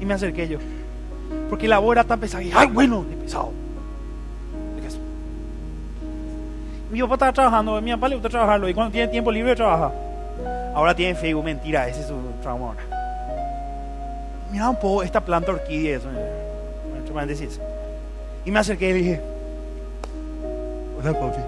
[0.00, 0.58] Y me acerqué yo.
[1.50, 2.42] Porque la voz era tan pesada.
[2.42, 3.52] Y, ay, bueno, qué pesado.
[6.90, 8.68] Mi papá estaba trabajando, mi papá le gusta trabajarlo.
[8.68, 9.90] Y cuando tiene tiempo libre, trabaja.
[10.74, 12.82] Ahora tiene Facebook, mentira, ese es su trauma ahora.
[14.50, 16.08] Mira un poco esta planta orquídea, eso,
[18.44, 19.31] Y me acerqué y dije,
[21.02, 21.40] hola papi.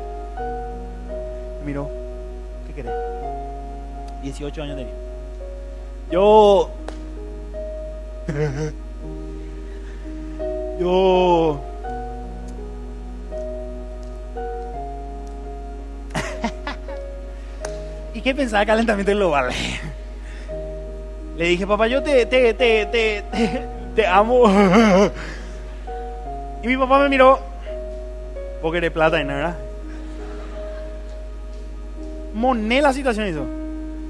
[1.61, 1.89] Me miró,
[2.67, 2.93] ¿qué querés?
[4.23, 4.93] 18 años tenía.
[6.11, 6.71] Yo
[10.81, 11.61] Yo...
[18.15, 19.53] ¿Y qué pensaba calentamiento global?
[21.37, 23.25] Le dije, papá, yo te, te, te, te,
[23.95, 24.45] te, amo.
[26.63, 27.41] Y mi papá me miró,
[28.65, 29.59] porque de plata y nada.
[32.33, 33.45] Moné la situación eso.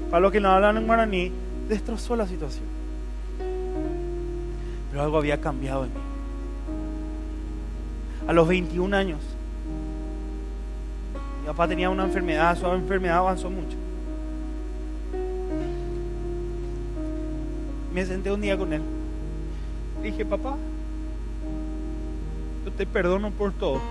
[0.09, 1.29] Para los que no hablan en guaraní,
[1.67, 2.63] destrozó la situación.
[4.89, 5.99] Pero algo había cambiado en mí
[8.25, 9.19] a los 21 años.
[11.41, 13.75] Mi papá tenía una enfermedad, su enfermedad avanzó mucho.
[17.93, 18.81] Me senté un día con él.
[20.01, 20.55] dije, papá,
[22.63, 23.81] yo te perdono por todo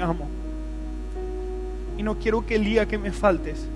[0.00, 0.28] amo.
[1.96, 3.66] Y no quiero que el día que me faltes.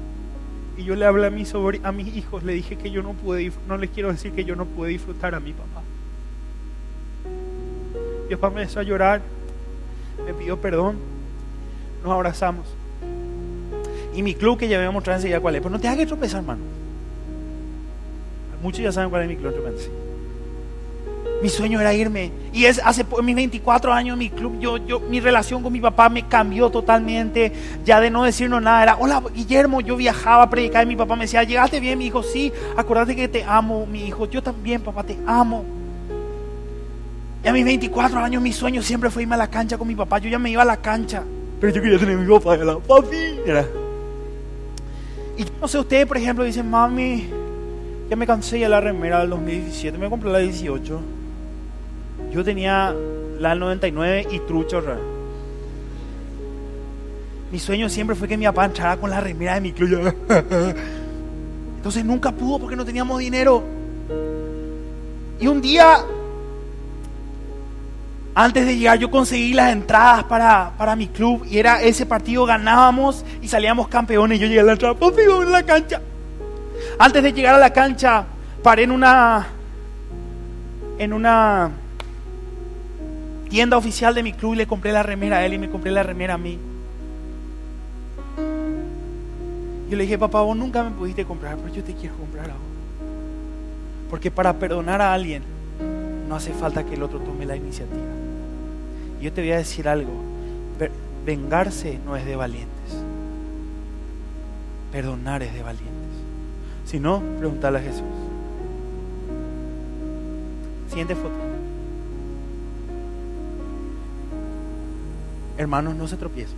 [0.76, 3.52] Y yo le hablé a, mis, a mis hijos, le dije que yo no pude,
[3.68, 5.82] no les quiero decir que yo no pude disfrutar a mi papá.
[8.28, 9.20] Mi papá me empezó a llorar,
[10.24, 10.96] me pidió perdón,
[12.02, 12.66] nos abrazamos.
[14.14, 16.40] Y mi club que ya voy a enseguida cuál es, pero no te hagas tropezar,
[16.40, 16.62] hermano.
[18.62, 19.54] Muchos ya saben cuál es mi club,
[21.42, 22.30] Mi sueño era irme.
[22.52, 26.08] Y es hace mis 24 años mi club, yo, yo, mi relación con mi papá
[26.08, 27.52] me cambió totalmente.
[27.84, 31.16] Ya de no decirnos nada, era, hola Guillermo, yo viajaba a predicar y mi papá
[31.16, 34.82] me decía, llegaste bien, mi hijo, sí, acordate que te amo, mi hijo, yo también,
[34.82, 35.64] papá, te amo.
[37.44, 39.96] Y a mis 24 años mi sueño siempre fue irme a la cancha con mi
[39.96, 40.18] papá.
[40.18, 41.24] Yo ya me iba a la cancha.
[41.60, 43.40] Pero yo quería tener a mi papá, era papi.
[43.44, 43.66] Era.
[45.36, 47.28] Y yo no sé, ustedes, por ejemplo, dicen, mami,
[48.08, 51.00] ya me cansé ya la remera del 2017, me compré la 18.
[52.32, 52.94] Yo tenía
[53.38, 54.82] la del 99 y trucho.
[57.50, 60.14] Mi sueño siempre fue que mi papá entrara con la remera de mi club.
[61.76, 63.62] Entonces nunca pudo porque no teníamos dinero.
[65.38, 65.98] Y un día,
[68.34, 72.46] antes de llegar, yo conseguí las entradas para, para mi club y era ese partido,
[72.46, 74.40] ganábamos y salíamos campeones.
[74.40, 76.00] Yo llegué a la entrada, a la cancha.
[76.98, 78.24] Antes de llegar a la cancha,
[78.62, 79.48] paré en una
[80.98, 81.81] en una
[83.52, 85.90] tienda oficial de mi club y le compré la remera a él y me compré
[85.90, 86.58] la remera a mí.
[89.90, 92.54] Yo le dije, papá, vos nunca me pudiste comprar, pero yo te quiero comprar a
[92.54, 92.62] vos.
[94.08, 95.42] Porque para perdonar a alguien
[96.30, 98.00] no hace falta que el otro tome la iniciativa.
[99.20, 100.12] Y yo te voy a decir algo,
[101.26, 102.94] vengarse no es de valientes,
[104.92, 105.92] perdonar es de valientes.
[106.86, 108.02] Si no, preguntarle a Jesús.
[110.88, 111.51] Siguiente foto.
[115.56, 116.56] Hermanos, no se tropiecen.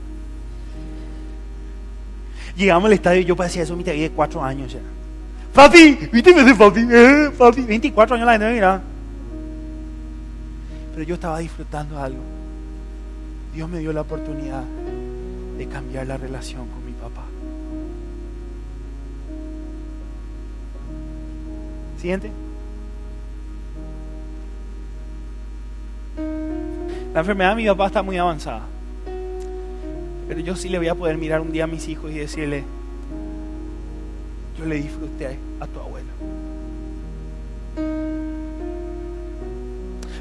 [2.56, 4.80] Llegamos al estadio y yo parecía eso, mi de cuatro años ya.
[5.52, 6.86] Papi, ¿viste ese papi?
[6.90, 8.82] Eh, papi, 24 años la gente me.
[10.92, 12.20] Pero yo estaba disfrutando algo.
[13.54, 14.64] Dios me dio la oportunidad
[15.56, 17.22] de cambiar la relación con mi papá.
[22.00, 22.30] Siguiente.
[27.12, 28.73] La enfermedad de mi papá está muy avanzada.
[30.28, 32.64] Pero yo sí le voy a poder mirar un día a mis hijos y decirle,
[34.58, 36.13] yo le disfruté a tu abuelo.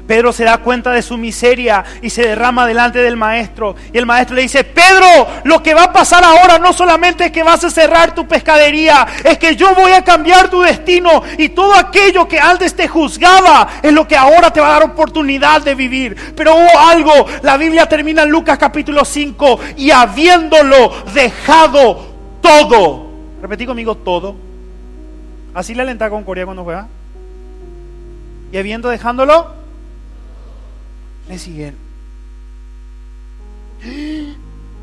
[0.06, 3.74] Pedro se da cuenta de su miseria y se derrama delante del maestro.
[3.92, 5.06] Y el maestro le dice, Pedro,
[5.44, 9.06] lo que va a pasar ahora no solamente es que vas a cerrar tu pescadería,
[9.24, 13.68] es que yo voy a cambiar tu destino y todo aquello que antes te juzgaba
[13.82, 16.34] es lo que ahora te va a dar oportunidad de vivir.
[16.36, 22.06] Pero hubo algo, la Biblia termina en Lucas capítulo 5 y habiéndolo dejado
[22.42, 23.06] todo.
[23.40, 24.36] Repetí conmigo todo.
[25.54, 26.88] Así le alenta con Corea cuando juega.
[28.52, 29.63] Y habiendo dejándolo
[31.28, 31.74] le siguen.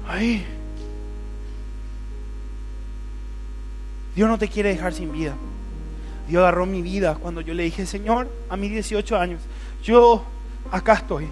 [0.08, 0.46] Ay.
[4.16, 5.36] Dios no te quiere dejar sin vida.
[6.28, 9.42] Dios agarró mi vida cuando yo le dije, Señor, a mis 18 años,
[9.84, 10.24] yo
[10.72, 11.28] acá estoy.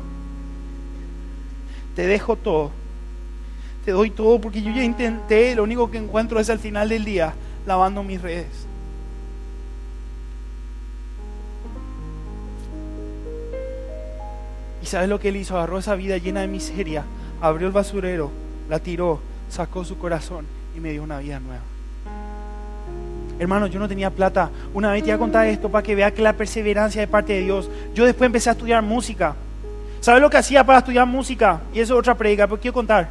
[1.95, 2.71] Te dejo todo.
[3.85, 7.05] Te doy todo porque yo ya intenté, lo único que encuentro es al final del
[7.05, 7.33] día
[7.65, 8.68] lavando mis redes.
[14.89, 15.55] Sabes lo que él hizo?
[15.55, 17.03] Agarró esa vida llena de miseria,
[17.41, 18.31] abrió el basurero,
[18.69, 21.63] la tiró, sacó su corazón y me dio una vida nueva.
[23.39, 24.49] Hermano, yo no tenía plata.
[24.73, 27.33] Una vez te voy a contar esto para que vea que la perseverancia de parte
[27.33, 27.69] de Dios.
[27.93, 29.33] Yo después empecé a estudiar música.
[30.01, 31.61] ¿Sabes lo que hacía para estudiar música?
[31.73, 33.09] Y eso es otra predica, pero quiero contar.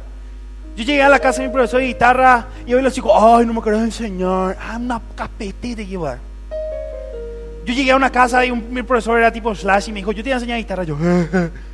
[0.75, 3.45] Yo llegué a la casa de mi profesor de guitarra y hoy los chicos, ay,
[3.45, 4.55] no me querés enseñar.
[4.61, 6.19] Ah, una capete te llevar.
[7.65, 10.11] Yo llegué a una casa y un, mi profesor era tipo slash y me dijo,
[10.11, 10.83] yo te voy a enseñar guitarra.
[10.83, 10.97] Yo,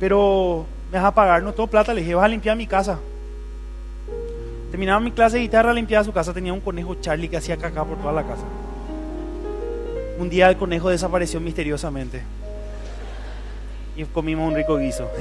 [0.00, 1.92] pero me vas a pagar, no tengo plata.
[1.94, 2.98] Le dije, vas a limpiar mi casa.
[4.70, 6.32] Terminaba mi clase de guitarra, limpiaba su casa.
[6.32, 8.44] Tenía un conejo Charlie que hacía caca por toda la casa.
[10.18, 12.22] Un día el conejo desapareció misteriosamente.
[13.94, 15.08] Y comimos un rico guiso.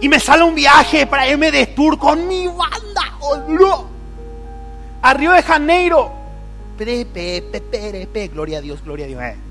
[0.00, 3.16] Y me sale un viaje para irme de tour con mi banda.
[3.20, 3.86] ¡Oh, no!
[5.00, 6.10] A Río de Janeiro.
[6.76, 9.22] Pe, pe, pe, pe, Gloria a Dios, gloria a Dios.
[9.22, 9.43] eh.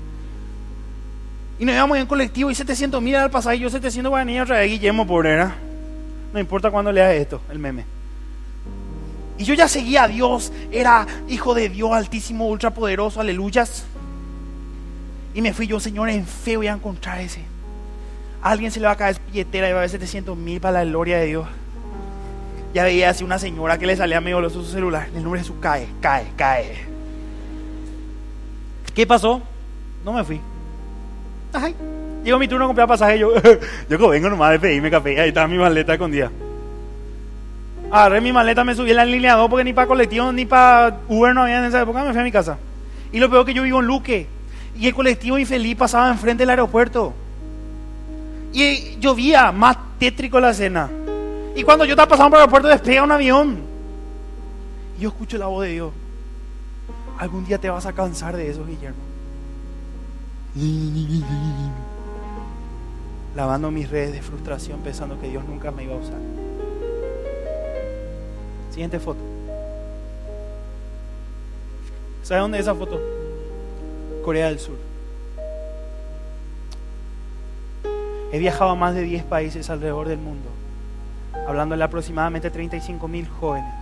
[1.58, 3.58] Y nos íbamos en colectivo y 700 mil al pasaje.
[3.58, 5.54] Yo 700 guaraníes otra vez Guillermo Pobrera.
[6.32, 7.84] No importa cuándo leas esto, el meme.
[9.38, 10.52] Y yo ya seguía a Dios.
[10.72, 13.84] Era hijo de Dios altísimo, ultrapoderoso, aleluyas.
[15.32, 17.42] Y me fui yo, Señor, en fe voy a encontrar ese.
[18.42, 20.60] A alguien se le va a caer su billetera y va a haber 700 mil
[20.60, 21.46] para la gloria de Dios.
[22.74, 25.08] Ya veía así una señora que le salía medio los su celular.
[25.14, 26.86] El nombre de Jesús cae, cae, cae.
[28.92, 29.40] ¿Qué pasó?
[30.04, 30.40] No me fui.
[31.54, 31.74] Ay,
[32.24, 33.18] llegó mi turno a comprar pasaje.
[33.18, 33.32] Yo,
[33.88, 35.20] yo que vengo nomás de pedirme café.
[35.20, 36.30] Ahí estaba mi maleta escondida.
[37.90, 41.00] Agarré mi maleta, me subí en la línea 2 porque ni para colectivo ni para
[41.08, 42.02] Uber no había en esa época.
[42.02, 42.58] Me fui a mi casa.
[43.12, 44.26] Y lo peor que yo vivo en Luque.
[44.76, 47.14] Y el colectivo infeliz pasaba enfrente del aeropuerto.
[48.52, 50.90] Y llovía, más tétrico la escena.
[51.54, 53.58] Y cuando yo estaba pasando por el aeropuerto despega un avión.
[54.98, 55.92] Y yo escucho la voz de Dios.
[57.18, 59.13] Algún día te vas a cansar de eso, Guillermo.
[63.34, 66.18] Lavando mis redes de frustración pensando que Dios nunca me iba a usar.
[68.70, 69.20] Siguiente foto.
[72.22, 73.00] ¿Sabe dónde es esa foto?
[74.24, 74.76] Corea del Sur.
[78.32, 80.48] He viajado a más de 10 países alrededor del mundo,
[81.46, 83.72] hablando de aproximadamente 35 mil jóvenes.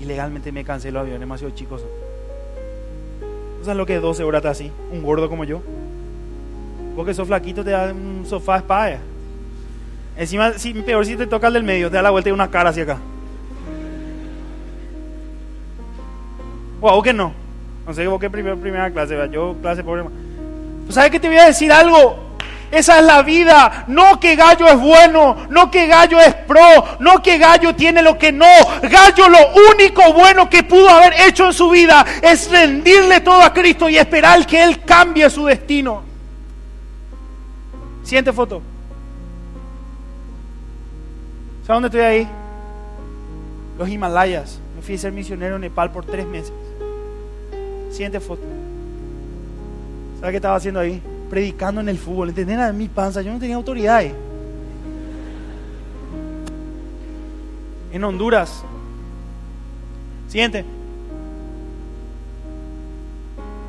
[0.00, 1.82] Y legalmente me cansé los aviones demasiado chicos.
[3.62, 4.72] ¿Sabes lo que es 12 horas así?
[4.90, 5.60] Un gordo como yo.
[6.96, 8.98] Porque sos flaquito te da un sofá espada.
[10.16, 12.50] Encima, si, peor si te toca el del medio, te da la vuelta y una
[12.50, 12.98] cara hacia acá.
[16.80, 17.32] O que no.
[17.86, 20.04] No sé, vos qué primera, primera clase, yo clase pobre.
[20.88, 22.29] ¿Sabes qué te voy a decir algo?
[22.70, 23.84] Esa es la vida.
[23.88, 28.16] No que Gallo es bueno, no que Gallo es pro, no que Gallo tiene lo
[28.16, 28.46] que no.
[28.82, 29.38] Gallo lo
[29.72, 33.96] único bueno que pudo haber hecho en su vida es rendirle todo a Cristo y
[33.98, 36.02] esperar que Él cambie su destino.
[38.04, 38.62] Siguiente foto.
[41.66, 42.28] ¿Sabes dónde estoy ahí?
[43.78, 44.60] Los Himalayas.
[44.76, 46.52] Me fui a ser misionero en Nepal por tres meses.
[47.90, 48.42] Siguiente foto.
[50.20, 51.02] ¿Sabes qué estaba haciendo ahí?
[51.30, 52.28] Predicando en el fútbol.
[52.28, 52.58] ¿Entendés?
[52.58, 53.22] En mi panza.
[53.22, 54.02] Yo no tenía autoridad.
[57.92, 58.62] En Honduras.
[60.28, 60.64] Siguiente.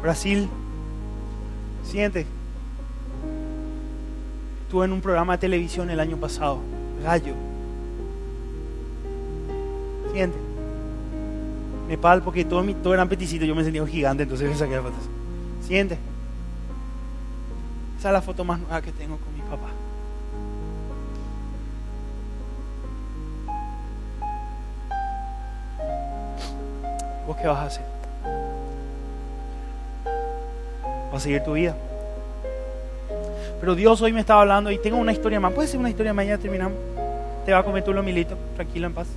[0.02, 0.50] Brasil.
[1.84, 2.26] Siguiente.
[4.64, 6.60] Estuve en un programa de televisión el año pasado.
[7.04, 7.34] Gallo.
[10.08, 10.38] Siguiente.
[11.90, 14.76] Nepal, porque todo, mi, todo eran peticitos, yo me sentía un gigante, entonces me saqué
[14.76, 15.04] las fotos.
[15.62, 15.98] Siguiente.
[18.02, 19.68] Esa es la foto más nueva que tengo con mi papá.
[27.28, 27.86] ¿Vos qué vas a hacer?
[31.12, 31.76] ¿Vas a seguir tu vida?
[33.60, 35.54] Pero Dios hoy me estaba hablando y tengo una historia más.
[35.54, 36.26] ¿Puede ser una historia más?
[36.26, 36.80] Ya terminamos.
[37.46, 39.10] Te va a comer tú lo milito, tranquilo, en paz.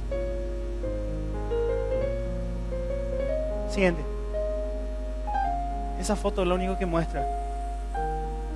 [3.70, 4.02] Siguiente.
[5.98, 7.43] Esa foto lo único que muestra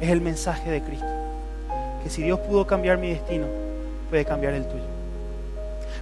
[0.00, 1.06] es el mensaje de Cristo.
[2.02, 3.46] Que si Dios pudo cambiar mi destino,
[4.10, 4.84] puede cambiar el tuyo.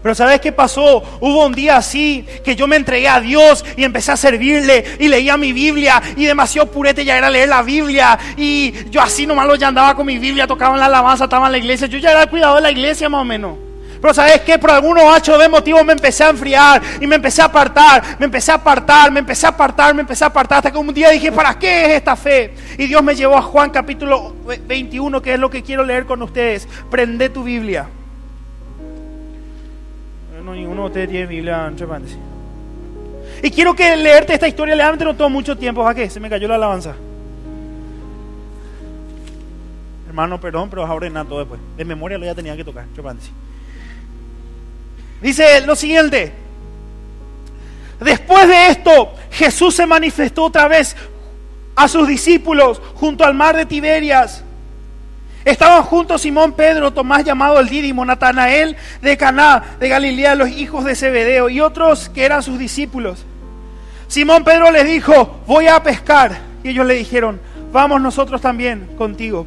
[0.02, 1.02] Pero ¿sabes qué pasó?
[1.20, 5.08] Hubo un día así que yo me entregué a Dios y empecé a servirle y
[5.08, 9.48] leía mi Biblia y demasiado purete ya era leer la Biblia y yo así nomás
[9.48, 11.98] lo ya andaba con mi Biblia, tocaba en la alabanza, estaba en la iglesia, yo
[11.98, 13.65] ya era el cuidado de la iglesia más o menos.
[14.00, 14.58] Pero ¿sabes qué?
[14.58, 18.26] Por algunos hachos de motivo me empecé a enfriar y me empecé a apartar, me
[18.26, 20.58] empecé a apartar, me empecé a apartar, me empecé a apartar.
[20.58, 22.54] Hasta que un día dije, ¿para qué es esta fe?
[22.78, 24.34] Y Dios me llevó a Juan capítulo
[24.66, 26.68] 21, que es lo que quiero leer con ustedes.
[26.90, 27.88] Prende tu Biblia.
[30.44, 31.88] No, ninguno de ustedes tiene Biblia entre
[33.42, 35.86] Y quiero que leerte esta historia, leamente no todo mucho tiempo.
[35.86, 36.08] ¿A qué?
[36.08, 36.94] Se me cayó la alabanza.
[40.06, 41.60] Hermano, perdón, pero vas a ordenar todo después.
[41.76, 42.86] De memoria lo ya tenía que tocar.
[45.20, 46.32] Dice lo siguiente.
[48.00, 50.96] Después de esto, Jesús se manifestó otra vez
[51.74, 54.42] a sus discípulos junto al mar de Tiberias.
[55.44, 60.84] Estaban juntos Simón, Pedro, Tomás llamado el Dídimo, Natanael de Caná, de Galilea, los hijos
[60.84, 63.24] de Zebedeo y otros que eran sus discípulos.
[64.08, 66.36] Simón Pedro les dijo, voy a pescar.
[66.64, 67.40] Y ellos le dijeron,
[67.72, 69.46] vamos nosotros también contigo.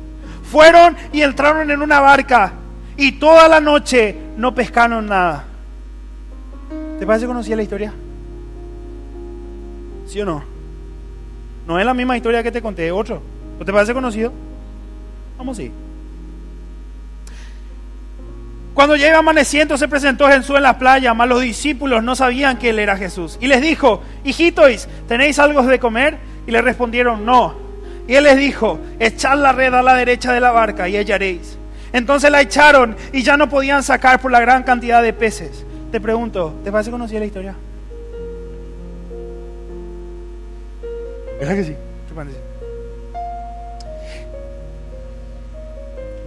[0.50, 2.54] Fueron y entraron en una barca
[2.96, 5.49] y toda la noche no pescaron nada.
[7.00, 7.94] ¿Te parece conocida la historia?
[10.06, 10.44] ¿Sí o no?
[11.66, 13.22] No es la misma historia que te conté, otro.
[13.60, 14.34] ¿O te parece conocido?
[15.38, 15.72] Vamos sí.
[18.74, 22.70] Cuando llega amaneciendo se presentó Jesús en la playa, mas los discípulos no sabían que
[22.72, 23.38] él era Jesús.
[23.40, 26.18] Y les dijo, hijitos, ¿tenéis algo de comer?
[26.48, 27.56] Y le respondieron, no.
[28.08, 31.58] Y él les dijo, echad la red a la derecha de la barca y hallaréis.
[31.94, 35.66] Entonces la echaron y ya no podían sacar por la gran cantidad de peces.
[35.92, 37.56] Te pregunto, ¿te parece conocida la historia?
[41.40, 41.76] ¿Verdad que sí?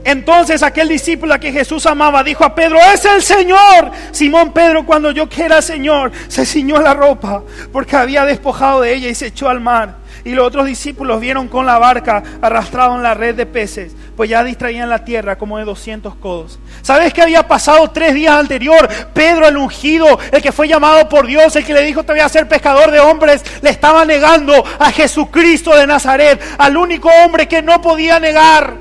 [0.05, 3.91] Entonces aquel discípulo a que Jesús amaba dijo a Pedro, es el Señor.
[4.11, 7.43] Simón Pedro cuando yo que era Señor se ciñó la ropa
[7.73, 10.02] porque había despojado de ella y se echó al mar.
[10.25, 14.31] Y los otros discípulos vieron con la barca arrastrado en la red de peces, pues
[14.31, 16.61] ya distraían la tierra como de 200 codos.
[16.83, 18.89] ¿Sabes qué había pasado tres días anterior?
[19.13, 22.21] Pedro el ungido, el que fue llamado por Dios, el que le dijo te voy
[22.21, 27.49] a ser pescador de hombres, le estaba negando a Jesucristo de Nazaret, al único hombre
[27.49, 28.75] que no podía negar.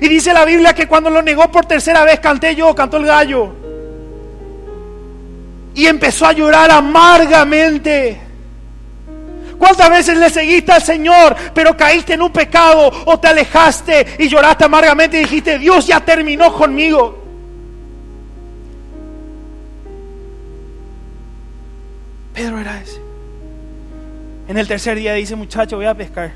[0.00, 3.06] Y dice la Biblia que cuando lo negó por tercera vez canté yo, cantó el
[3.06, 3.52] gallo.
[5.74, 8.29] Y empezó a llorar amargamente.
[9.60, 14.26] ¿Cuántas veces le seguiste al Señor, pero caíste en un pecado o te alejaste y
[14.26, 17.22] lloraste amargamente y dijiste, Dios ya terminó conmigo?
[22.32, 23.02] Pedro era ese.
[24.48, 26.32] En el tercer día dice, muchacho, voy a pescar.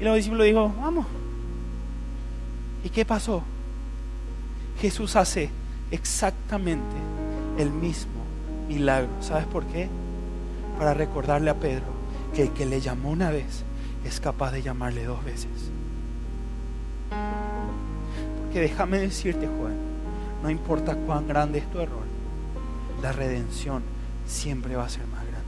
[0.00, 1.04] Y los discípulos dijo, vamos.
[2.84, 3.42] ¿Y qué pasó?
[4.80, 5.50] Jesús hace
[5.90, 6.96] exactamente
[7.58, 8.24] el mismo
[8.66, 9.10] milagro.
[9.20, 9.90] ¿Sabes por qué?
[10.78, 11.93] Para recordarle a Pedro
[12.34, 13.62] que el que le llamó una vez
[14.04, 15.70] es capaz de llamarle dos veces.
[18.42, 19.76] Porque déjame decirte, Juan,
[20.42, 22.04] no importa cuán grande es tu error,
[23.00, 23.82] la redención
[24.26, 25.44] siempre va a ser más grande.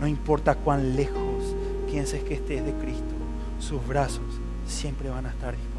[0.00, 1.54] No importa cuán lejos
[1.90, 3.14] pienses que estés de Cristo,
[3.60, 5.78] sus brazos siempre van a estar disponibles.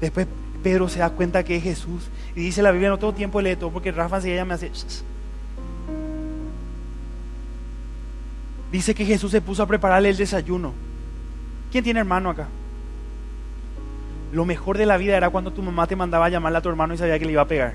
[0.00, 0.26] Después
[0.66, 3.44] Pedro se da cuenta que es Jesús y dice la Biblia, no tengo tiempo de
[3.44, 4.72] leer todo porque Rafa ella me hace...
[8.72, 10.72] Dice que Jesús se puso a prepararle el desayuno.
[11.70, 12.48] ¿Quién tiene hermano acá?
[14.32, 16.68] Lo mejor de la vida era cuando tu mamá te mandaba a llamarle a tu
[16.68, 17.74] hermano y sabía que le iba a pegar.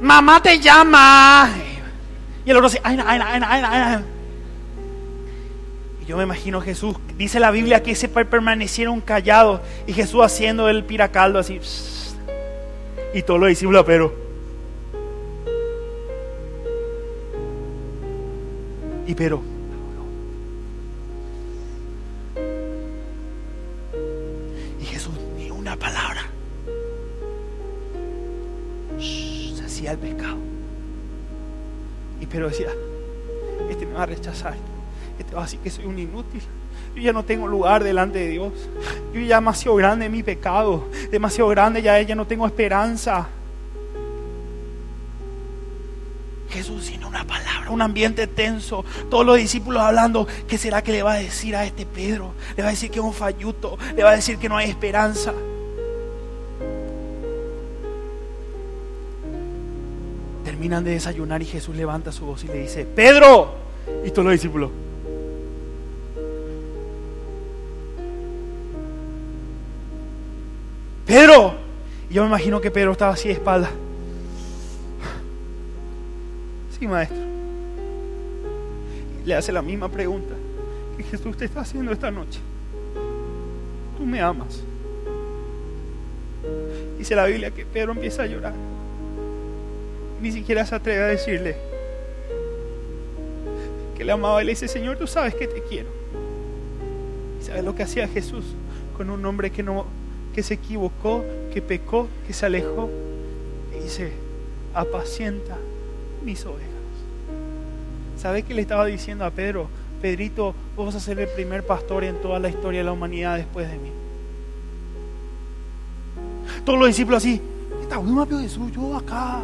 [0.00, 1.48] Mamá te llama.
[2.44, 4.04] Y el otro dice, ay, ay, ay, ay, ay.
[6.06, 10.84] Yo me imagino Jesús, dice la Biblia que se permanecieron callados y Jesús haciendo el
[10.84, 11.60] piracaldo así.
[13.14, 14.12] Y todos los discípulos, pero.
[19.06, 19.40] Y pero.
[24.80, 26.22] Y Jesús ni una palabra.
[28.98, 30.36] se hacía el pescado.
[32.20, 32.68] Y pero decía,
[33.70, 34.73] este me va a rechazar
[35.22, 36.42] este va a decir que soy un inútil.
[36.94, 38.52] Yo ya no tengo lugar delante de Dios.
[39.12, 40.88] Yo ya demasiado grande mi pecado.
[41.10, 43.28] Demasiado grande ya ella no tengo esperanza.
[46.54, 48.84] Jesús sin una palabra, un ambiente tenso.
[49.10, 52.32] Todos los discípulos hablando, ¿qué será que le va a decir a este Pedro?
[52.56, 54.70] Le va a decir que es un falluto, le va a decir que no hay
[54.70, 55.34] esperanza.
[60.44, 63.54] Terminan de desayunar y Jesús levanta su voz y le dice, Pedro,
[64.04, 64.70] y todos los discípulos,
[71.14, 71.54] Pedro.
[72.10, 73.70] Y yo me imagino que Pedro estaba así de espalda.
[76.76, 77.18] Sí, maestro.
[79.24, 80.34] Le hace la misma pregunta
[80.96, 82.40] que Jesús te está haciendo esta noche.
[83.96, 84.64] Tú me amas.
[86.98, 88.54] Dice la Biblia que Pedro empieza a llorar.
[90.20, 91.56] Ni siquiera se atreve a decirle
[93.96, 94.42] que le amaba.
[94.42, 95.90] Y le dice, Señor, tú sabes que te quiero.
[97.40, 98.44] ¿Y sabes lo que hacía Jesús
[98.96, 99.86] con un hombre que no
[100.34, 102.90] que se equivocó, que pecó, que se alejó.
[103.74, 104.12] Y dice,
[104.74, 105.56] apacienta
[106.24, 106.70] mis ovejas.
[108.18, 109.68] ¿Sabe qué le estaba diciendo a Pedro?
[110.02, 113.36] Pedrito, vos vas a ser el primer pastor en toda la historia de la humanidad
[113.36, 113.90] después de mí.
[116.64, 117.40] Todos los discípulos así,
[117.80, 119.42] está bueno, Jesús, yo acá,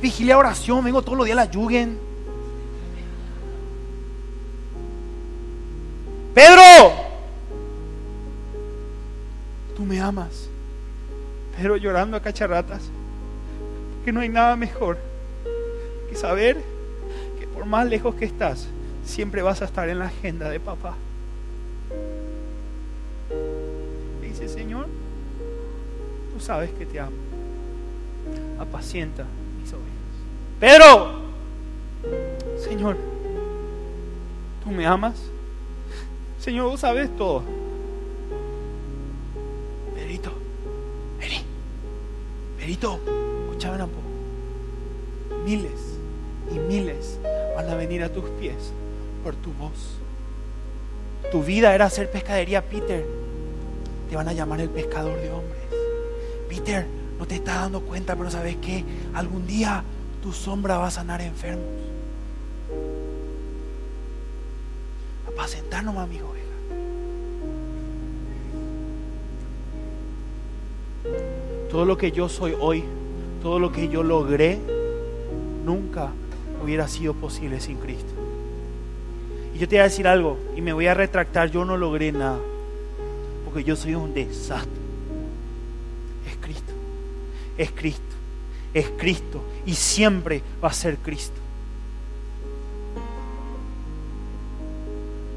[0.00, 2.07] vigilia oración, vengo todos los días a la yuguen.
[10.08, 10.48] Amas.
[11.56, 12.82] Pero llorando a cacharratas,
[14.04, 14.96] que no hay nada mejor
[16.08, 16.56] que saber
[17.38, 18.68] que por más lejos que estás,
[19.04, 20.94] siempre vas a estar en la agenda de papá.
[24.22, 24.86] dice, Señor,
[26.32, 27.16] tú sabes que te amo.
[28.58, 29.24] Apacienta
[29.60, 29.88] mis ovejas.
[30.60, 31.20] Pero,
[32.58, 32.96] Señor,
[34.62, 35.16] tú me amas.
[36.38, 37.42] Señor, tú sabes todo.
[42.68, 43.00] Perito,
[43.46, 45.42] escuchaban un poco.
[45.46, 45.96] Miles
[46.54, 47.18] y miles
[47.56, 48.74] van a venir a tus pies
[49.24, 49.96] por tu voz.
[51.32, 53.06] Tu vida era hacer pescadería, Peter.
[54.10, 55.62] Te van a llamar el pescador de hombres.
[56.50, 56.86] Peter,
[57.18, 59.82] no te estás dando cuenta, pero sabes que algún día
[60.22, 61.64] tu sombra va a sanar enfermos.
[65.26, 66.37] Apacentarnos, amigo.
[71.70, 72.84] Todo lo que yo soy hoy,
[73.42, 74.58] todo lo que yo logré,
[75.64, 76.10] nunca
[76.62, 78.12] hubiera sido posible sin Cristo.
[79.54, 82.12] Y yo te voy a decir algo, y me voy a retractar, yo no logré
[82.12, 82.38] nada,
[83.44, 84.72] porque yo soy un desastre.
[86.26, 86.72] Es Cristo,
[87.58, 88.16] es Cristo,
[88.72, 91.38] es Cristo, y siempre va a ser Cristo.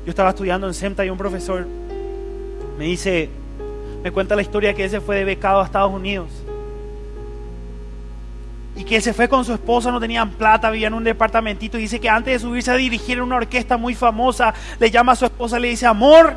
[0.06, 1.66] Yo estaba estudiando en SEMTA y un profesor
[2.78, 3.30] me dice,
[4.04, 6.30] me cuenta la historia que ese fue de becado a Estados Unidos
[8.76, 11.82] y que se fue con su esposa, no tenían plata, vivían en un departamentito y
[11.82, 15.26] dice que antes de subirse a dirigir una orquesta muy famosa, le llama a su
[15.26, 16.36] esposa y le dice, amor,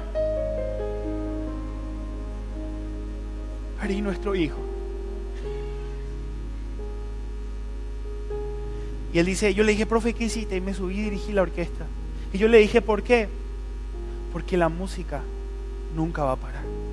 [3.80, 4.58] Ari, nuestro hijo.
[9.12, 10.56] Y él dice, yo le dije, profe, ¿qué hiciste?
[10.56, 11.86] Y me subí y dirigí la orquesta.
[12.32, 13.28] Y yo le dije, ¿por qué?
[14.32, 15.22] Porque la música
[15.94, 16.84] nunca va a parar.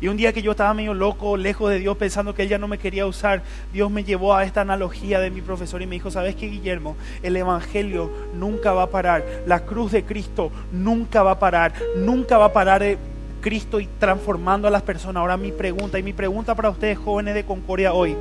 [0.00, 2.58] Y un día que yo estaba medio loco, lejos de Dios, pensando que Él ya
[2.58, 3.42] no me quería usar,
[3.72, 6.96] Dios me llevó a esta analogía de mi profesor y me dijo, ¿sabes qué, Guillermo?
[7.22, 9.24] El Evangelio nunca va a parar.
[9.46, 11.74] La cruz de Cristo nunca va a parar.
[11.96, 12.96] Nunca va a parar eh,
[13.42, 15.20] Cristo y transformando a las personas.
[15.20, 18.16] Ahora mi pregunta, y mi pregunta para ustedes jóvenes de Concordia hoy,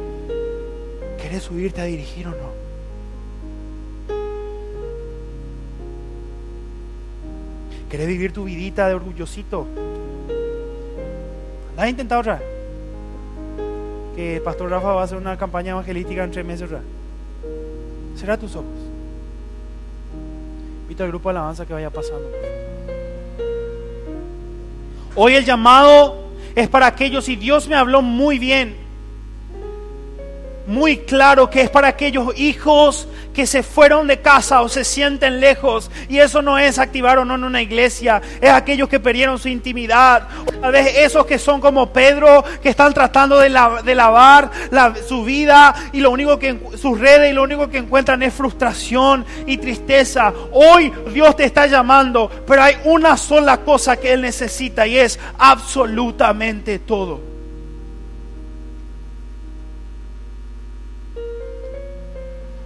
[1.21, 2.59] ¿querés subirte a dirigir o no?
[7.89, 9.65] ¿Querés vivir tu vidita de orgullosito?
[11.79, 12.41] ¿La has intentado ya?
[14.13, 16.81] Que el Pastor Rafa va a hacer una campaña evangelística en tres meses ya.
[18.17, 18.65] Será tus ojos.
[20.81, 22.29] Invito al grupo de alabanza que vaya pasando.
[25.15, 26.17] Hoy el llamado
[26.53, 28.75] es para aquellos, y Dios me habló muy bien
[30.69, 35.39] muy claro que es para aquellos hijos que se fueron de casa o se sienten
[35.39, 35.89] lejos.
[36.07, 39.49] Y eso no es activar o no en una iglesia, es aquellos que perdieron su
[39.49, 40.27] intimidad.
[40.71, 44.51] Vez esos que son como Pedro, que están tratando de, lavar
[45.07, 49.25] su vida y lo único que sus redes y lo único que encuentran es frustración
[49.47, 50.31] y tristeza.
[50.51, 55.19] Hoy Dios te está llamando, pero hay una sola cosa que Él necesita y es
[55.39, 57.38] absolutamente todo.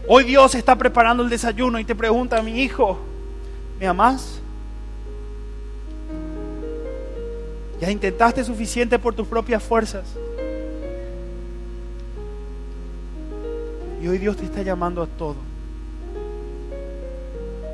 [0.06, 3.00] Hoy Dios está preparando el desayuno y te pregunta, mi hijo,
[3.80, 4.42] ¿me amas?
[7.80, 10.04] ¿Ya intentaste suficiente por tus propias fuerzas?
[14.02, 15.38] Y hoy Dios te está llamando a todo.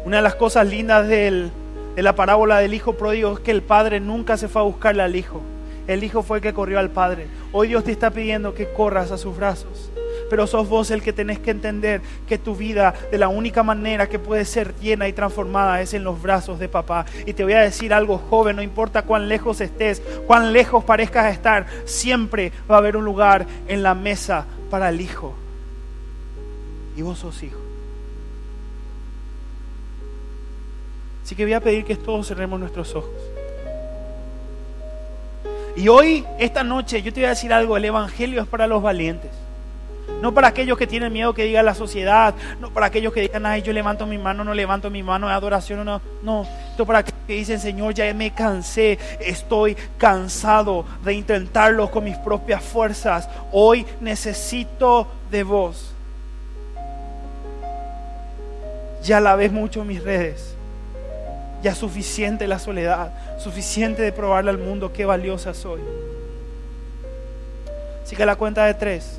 [0.05, 1.49] Una de las cosas lindas de
[1.95, 5.15] la parábola del hijo pródigo es que el padre nunca se fue a buscarle al
[5.15, 5.41] hijo.
[5.87, 7.25] El hijo fue el que corrió al padre.
[7.51, 9.89] Hoy Dios te está pidiendo que corras a sus brazos
[10.29, 14.07] pero sos vos el que tenés que entender que tu vida de la única manera
[14.07, 17.05] que puede ser llena y transformada es en los brazos de papá.
[17.25, 21.33] Y te voy a decir algo joven, no importa cuán lejos estés, cuán lejos parezcas
[21.33, 25.33] estar, siempre va a haber un lugar en la mesa para el hijo.
[26.95, 27.59] Y vos sos hijo.
[31.23, 33.11] Así que voy a pedir que todos cerremos nuestros ojos.
[35.75, 38.81] Y hoy, esta noche, yo te voy a decir algo, el Evangelio es para los
[38.81, 39.31] valientes.
[40.21, 43.45] No para aquellos que tienen miedo que diga la sociedad, no para aquellos que digan,
[43.45, 46.45] ay, yo levanto mi mano, no levanto mi mano, de adoración, no, no.
[46.71, 52.17] Esto para aquellos que dicen, Señor, ya me cansé, estoy cansado de intentarlo con mis
[52.17, 53.29] propias fuerzas.
[53.51, 55.93] Hoy necesito de vos.
[59.03, 60.55] Ya la ves mucho en mis redes.
[61.63, 65.81] Ya suficiente la soledad, suficiente de probarle al mundo qué valiosa soy.
[68.03, 69.18] Así que la cuenta de tres.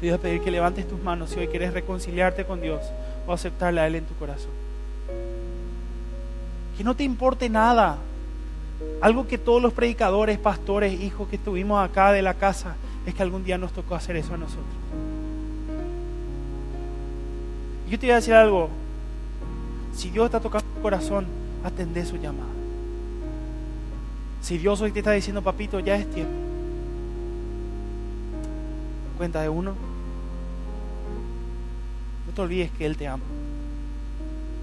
[0.00, 2.80] Te voy a pedir que levantes tus manos si hoy quieres reconciliarte con Dios
[3.26, 4.52] o aceptarle a Él en tu corazón.
[6.76, 7.98] Que no te importe nada.
[9.00, 12.76] Algo que todos los predicadores, pastores, hijos que estuvimos acá de la casa,
[13.06, 14.66] es que algún día nos tocó hacer eso a nosotros.
[17.90, 18.68] Yo te voy a decir algo.
[19.96, 21.26] Si Dios está tocando tu corazón,
[21.64, 22.44] atende su llamada.
[24.42, 26.32] Si Dios hoy te está diciendo, papito, ya es tiempo.
[29.16, 29.87] Cuenta de uno
[32.38, 33.24] olvides que Él te ama.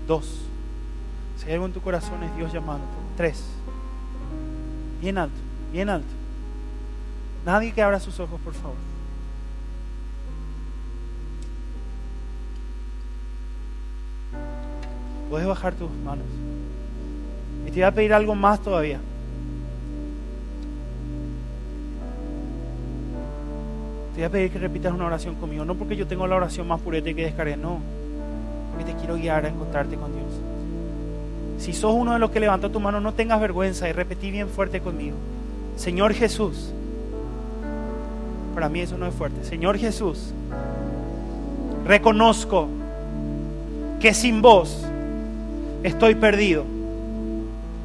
[0.07, 0.41] Dos,
[1.37, 2.93] si hay algo en tu corazón es Dios llamándote.
[3.17, 3.43] Tres,
[5.01, 5.37] bien alto,
[5.71, 6.07] bien alto.
[7.45, 8.77] Nadie que abra sus ojos, por favor.
[15.29, 16.25] Puedes bajar tus manos.
[17.65, 18.99] Y te voy a pedir algo más todavía.
[24.15, 26.65] Te voy a pedir que repitas una oración conmigo, no porque yo tengo la oración
[26.69, 27.79] más pureta que descargué, no,
[28.71, 30.25] porque te quiero guiar a encontrarte con Dios.
[31.59, 34.47] Si sos uno de los que levantó tu mano, no tengas vergüenza y repetí bien
[34.47, 35.17] fuerte conmigo.
[35.75, 36.71] Señor Jesús,
[38.53, 39.43] para mí eso no es fuerte.
[39.43, 40.31] Señor Jesús,
[41.85, 42.69] reconozco
[43.99, 44.85] que sin vos
[45.83, 46.63] estoy perdido.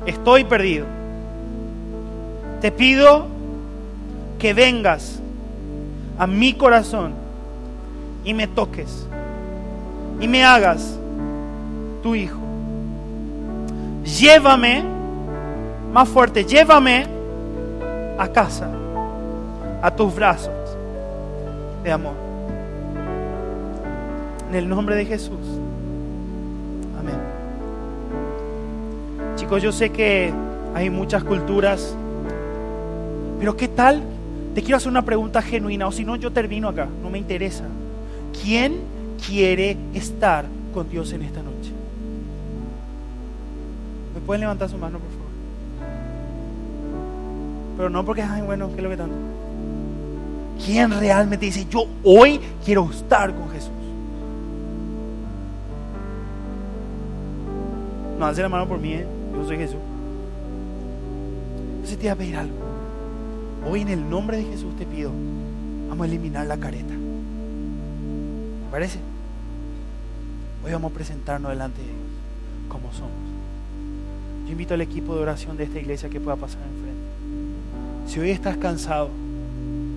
[0.07, 0.87] Estoy perdido.
[2.61, 3.27] Te pido
[4.39, 5.21] que vengas
[6.21, 7.15] a mi corazón
[8.25, 9.07] y me toques
[10.21, 10.99] y me hagas
[12.03, 12.39] tu hijo.
[14.05, 14.85] Llévame,
[15.91, 17.07] más fuerte, llévame
[18.19, 18.69] a casa,
[19.81, 20.53] a tus brazos
[21.83, 22.13] de amor.
[24.51, 25.41] En el nombre de Jesús.
[26.99, 27.17] Amén.
[29.37, 30.31] Chicos, yo sé que
[30.75, 31.97] hay muchas culturas,
[33.39, 34.03] pero ¿qué tal?
[34.55, 37.65] Te quiero hacer una pregunta genuina, o si no, yo termino acá, no me interesa.
[38.43, 38.81] ¿Quién
[39.25, 41.71] quiere estar con Dios en esta noche?
[44.15, 45.31] ¿Me pueden levantar su mano, por favor?
[47.77, 49.17] Pero no porque, ay, bueno, ¿qué es lo que tanto?
[50.65, 53.71] ¿Quién realmente dice, yo hoy quiero estar con Jesús?
[58.19, 59.07] No, hace la mano por mí, ¿eh?
[59.35, 59.79] yo soy Jesús.
[61.77, 62.70] Entonces te voy a pedir algo.
[63.67, 65.11] Hoy en el nombre de Jesús te pido,
[65.89, 66.95] vamos a eliminar la careta.
[66.95, 68.99] ¿Te parece?
[70.65, 71.99] Hoy vamos a presentarnos delante de Dios
[72.69, 73.11] como somos.
[74.47, 78.11] Yo invito al equipo de oración de esta iglesia que pueda pasar enfrente.
[78.11, 79.11] Si hoy estás cansado,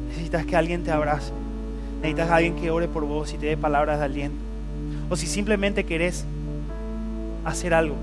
[0.10, 1.32] necesitas que alguien te abrace,
[1.98, 4.38] necesitas a alguien que ore por vos y te dé palabras de aliento,
[5.10, 6.26] o si simplemente querés
[7.46, 7.96] hacer algo,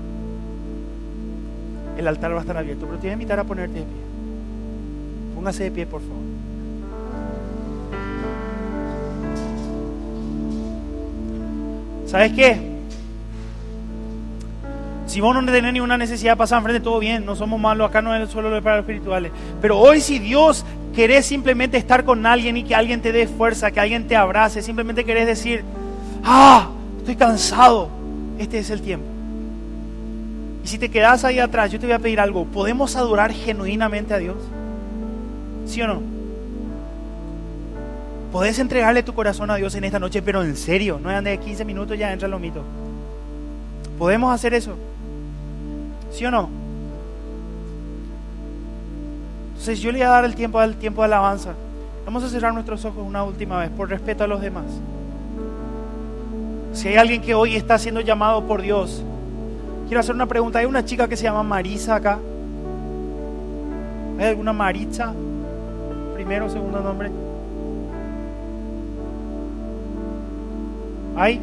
[1.97, 4.00] el altar va a estar abierto, pero te voy a invitar a ponerte de pie.
[5.41, 6.17] Póngase de pie, por favor.
[12.05, 12.59] ¿Sabes qué?
[15.07, 18.15] Si vos no tenés ninguna necesidad pasar enfrente, todo bien, no somos malos, acá no
[18.15, 19.31] es solo para los espirituales.
[19.59, 20.63] Pero hoy si Dios
[20.95, 24.61] querés simplemente estar con alguien y que alguien te dé fuerza, que alguien te abrace,
[24.61, 25.63] simplemente querés decir,
[26.23, 26.69] ah,
[26.99, 27.89] estoy cansado,
[28.37, 29.07] este es el tiempo.
[30.63, 34.13] Y si te quedas ahí atrás, yo te voy a pedir algo, ¿podemos adorar genuinamente
[34.13, 34.37] a Dios?
[35.71, 36.01] ¿Sí o no?
[38.29, 41.37] Podés entregarle tu corazón a Dios en esta noche, pero en serio, no es de
[41.37, 42.61] 15 minutos ya entra el lomito.
[43.97, 44.75] ¿Podemos hacer eso?
[46.11, 46.49] ¿Sí o no?
[49.51, 51.53] Entonces yo le voy a dar el tiempo al tiempo de alabanza.
[52.03, 54.65] Vamos a cerrar nuestros ojos una última vez por respeto a los demás.
[56.73, 59.01] Si hay alguien que hoy está siendo llamado por Dios,
[59.87, 60.59] quiero hacer una pregunta.
[60.59, 62.19] ¿Hay una chica que se llama Marisa acá?
[64.19, 65.13] ¿Hay alguna Maritza?
[66.31, 67.11] Primero o segundo nombre.
[71.17, 71.41] ¿Hay?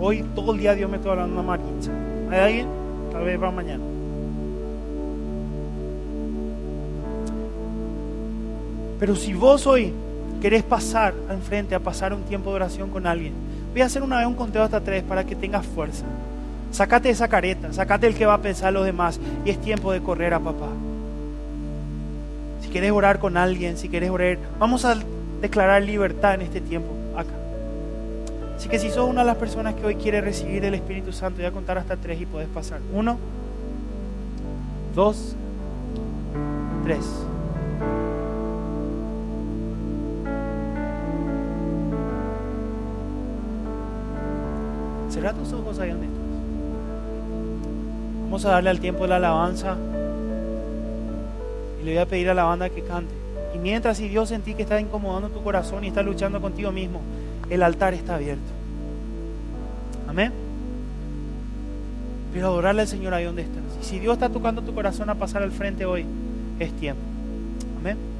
[0.00, 1.90] Hoy todo el día Dios me está hablando una Maritza.
[2.30, 2.68] ¿Hay alguien?
[3.10, 3.82] Tal vez para mañana.
[9.00, 9.92] Pero si vos hoy
[10.40, 13.32] querés pasar al frente a pasar un tiempo de oración con alguien,
[13.72, 16.04] voy a hacer una vez un conteo hasta tres para que tengas fuerza.
[16.70, 20.00] Sacate esa careta, sacate el que va a pensar los demás y es tiempo de
[20.00, 20.68] correr a papá.
[22.74, 24.96] Querés orar con alguien, si querés orar, vamos a
[25.40, 27.30] declarar libertad en este tiempo acá.
[28.56, 31.36] Así que si sos una de las personas que hoy quiere recibir el Espíritu Santo,
[31.36, 32.80] voy a contar hasta tres y podés pasar.
[32.92, 33.16] Uno,
[34.92, 35.36] dos,
[36.82, 37.06] tres.
[45.10, 46.20] Cerra tus ojos ahí donde estás.
[48.24, 49.76] Vamos a darle al tiempo de la alabanza.
[51.84, 53.14] Le voy a pedir a la banda que cante.
[53.54, 57.00] Y mientras si Dios sentí que está incomodando tu corazón y está luchando contigo mismo,
[57.50, 58.42] el altar está abierto.
[60.08, 60.32] Amén.
[62.32, 63.62] Pero adorarle al Señor ahí donde estás.
[63.80, 66.04] Y si Dios está tocando tu corazón a pasar al frente hoy,
[66.58, 67.02] es tiempo.
[67.78, 68.13] Amén.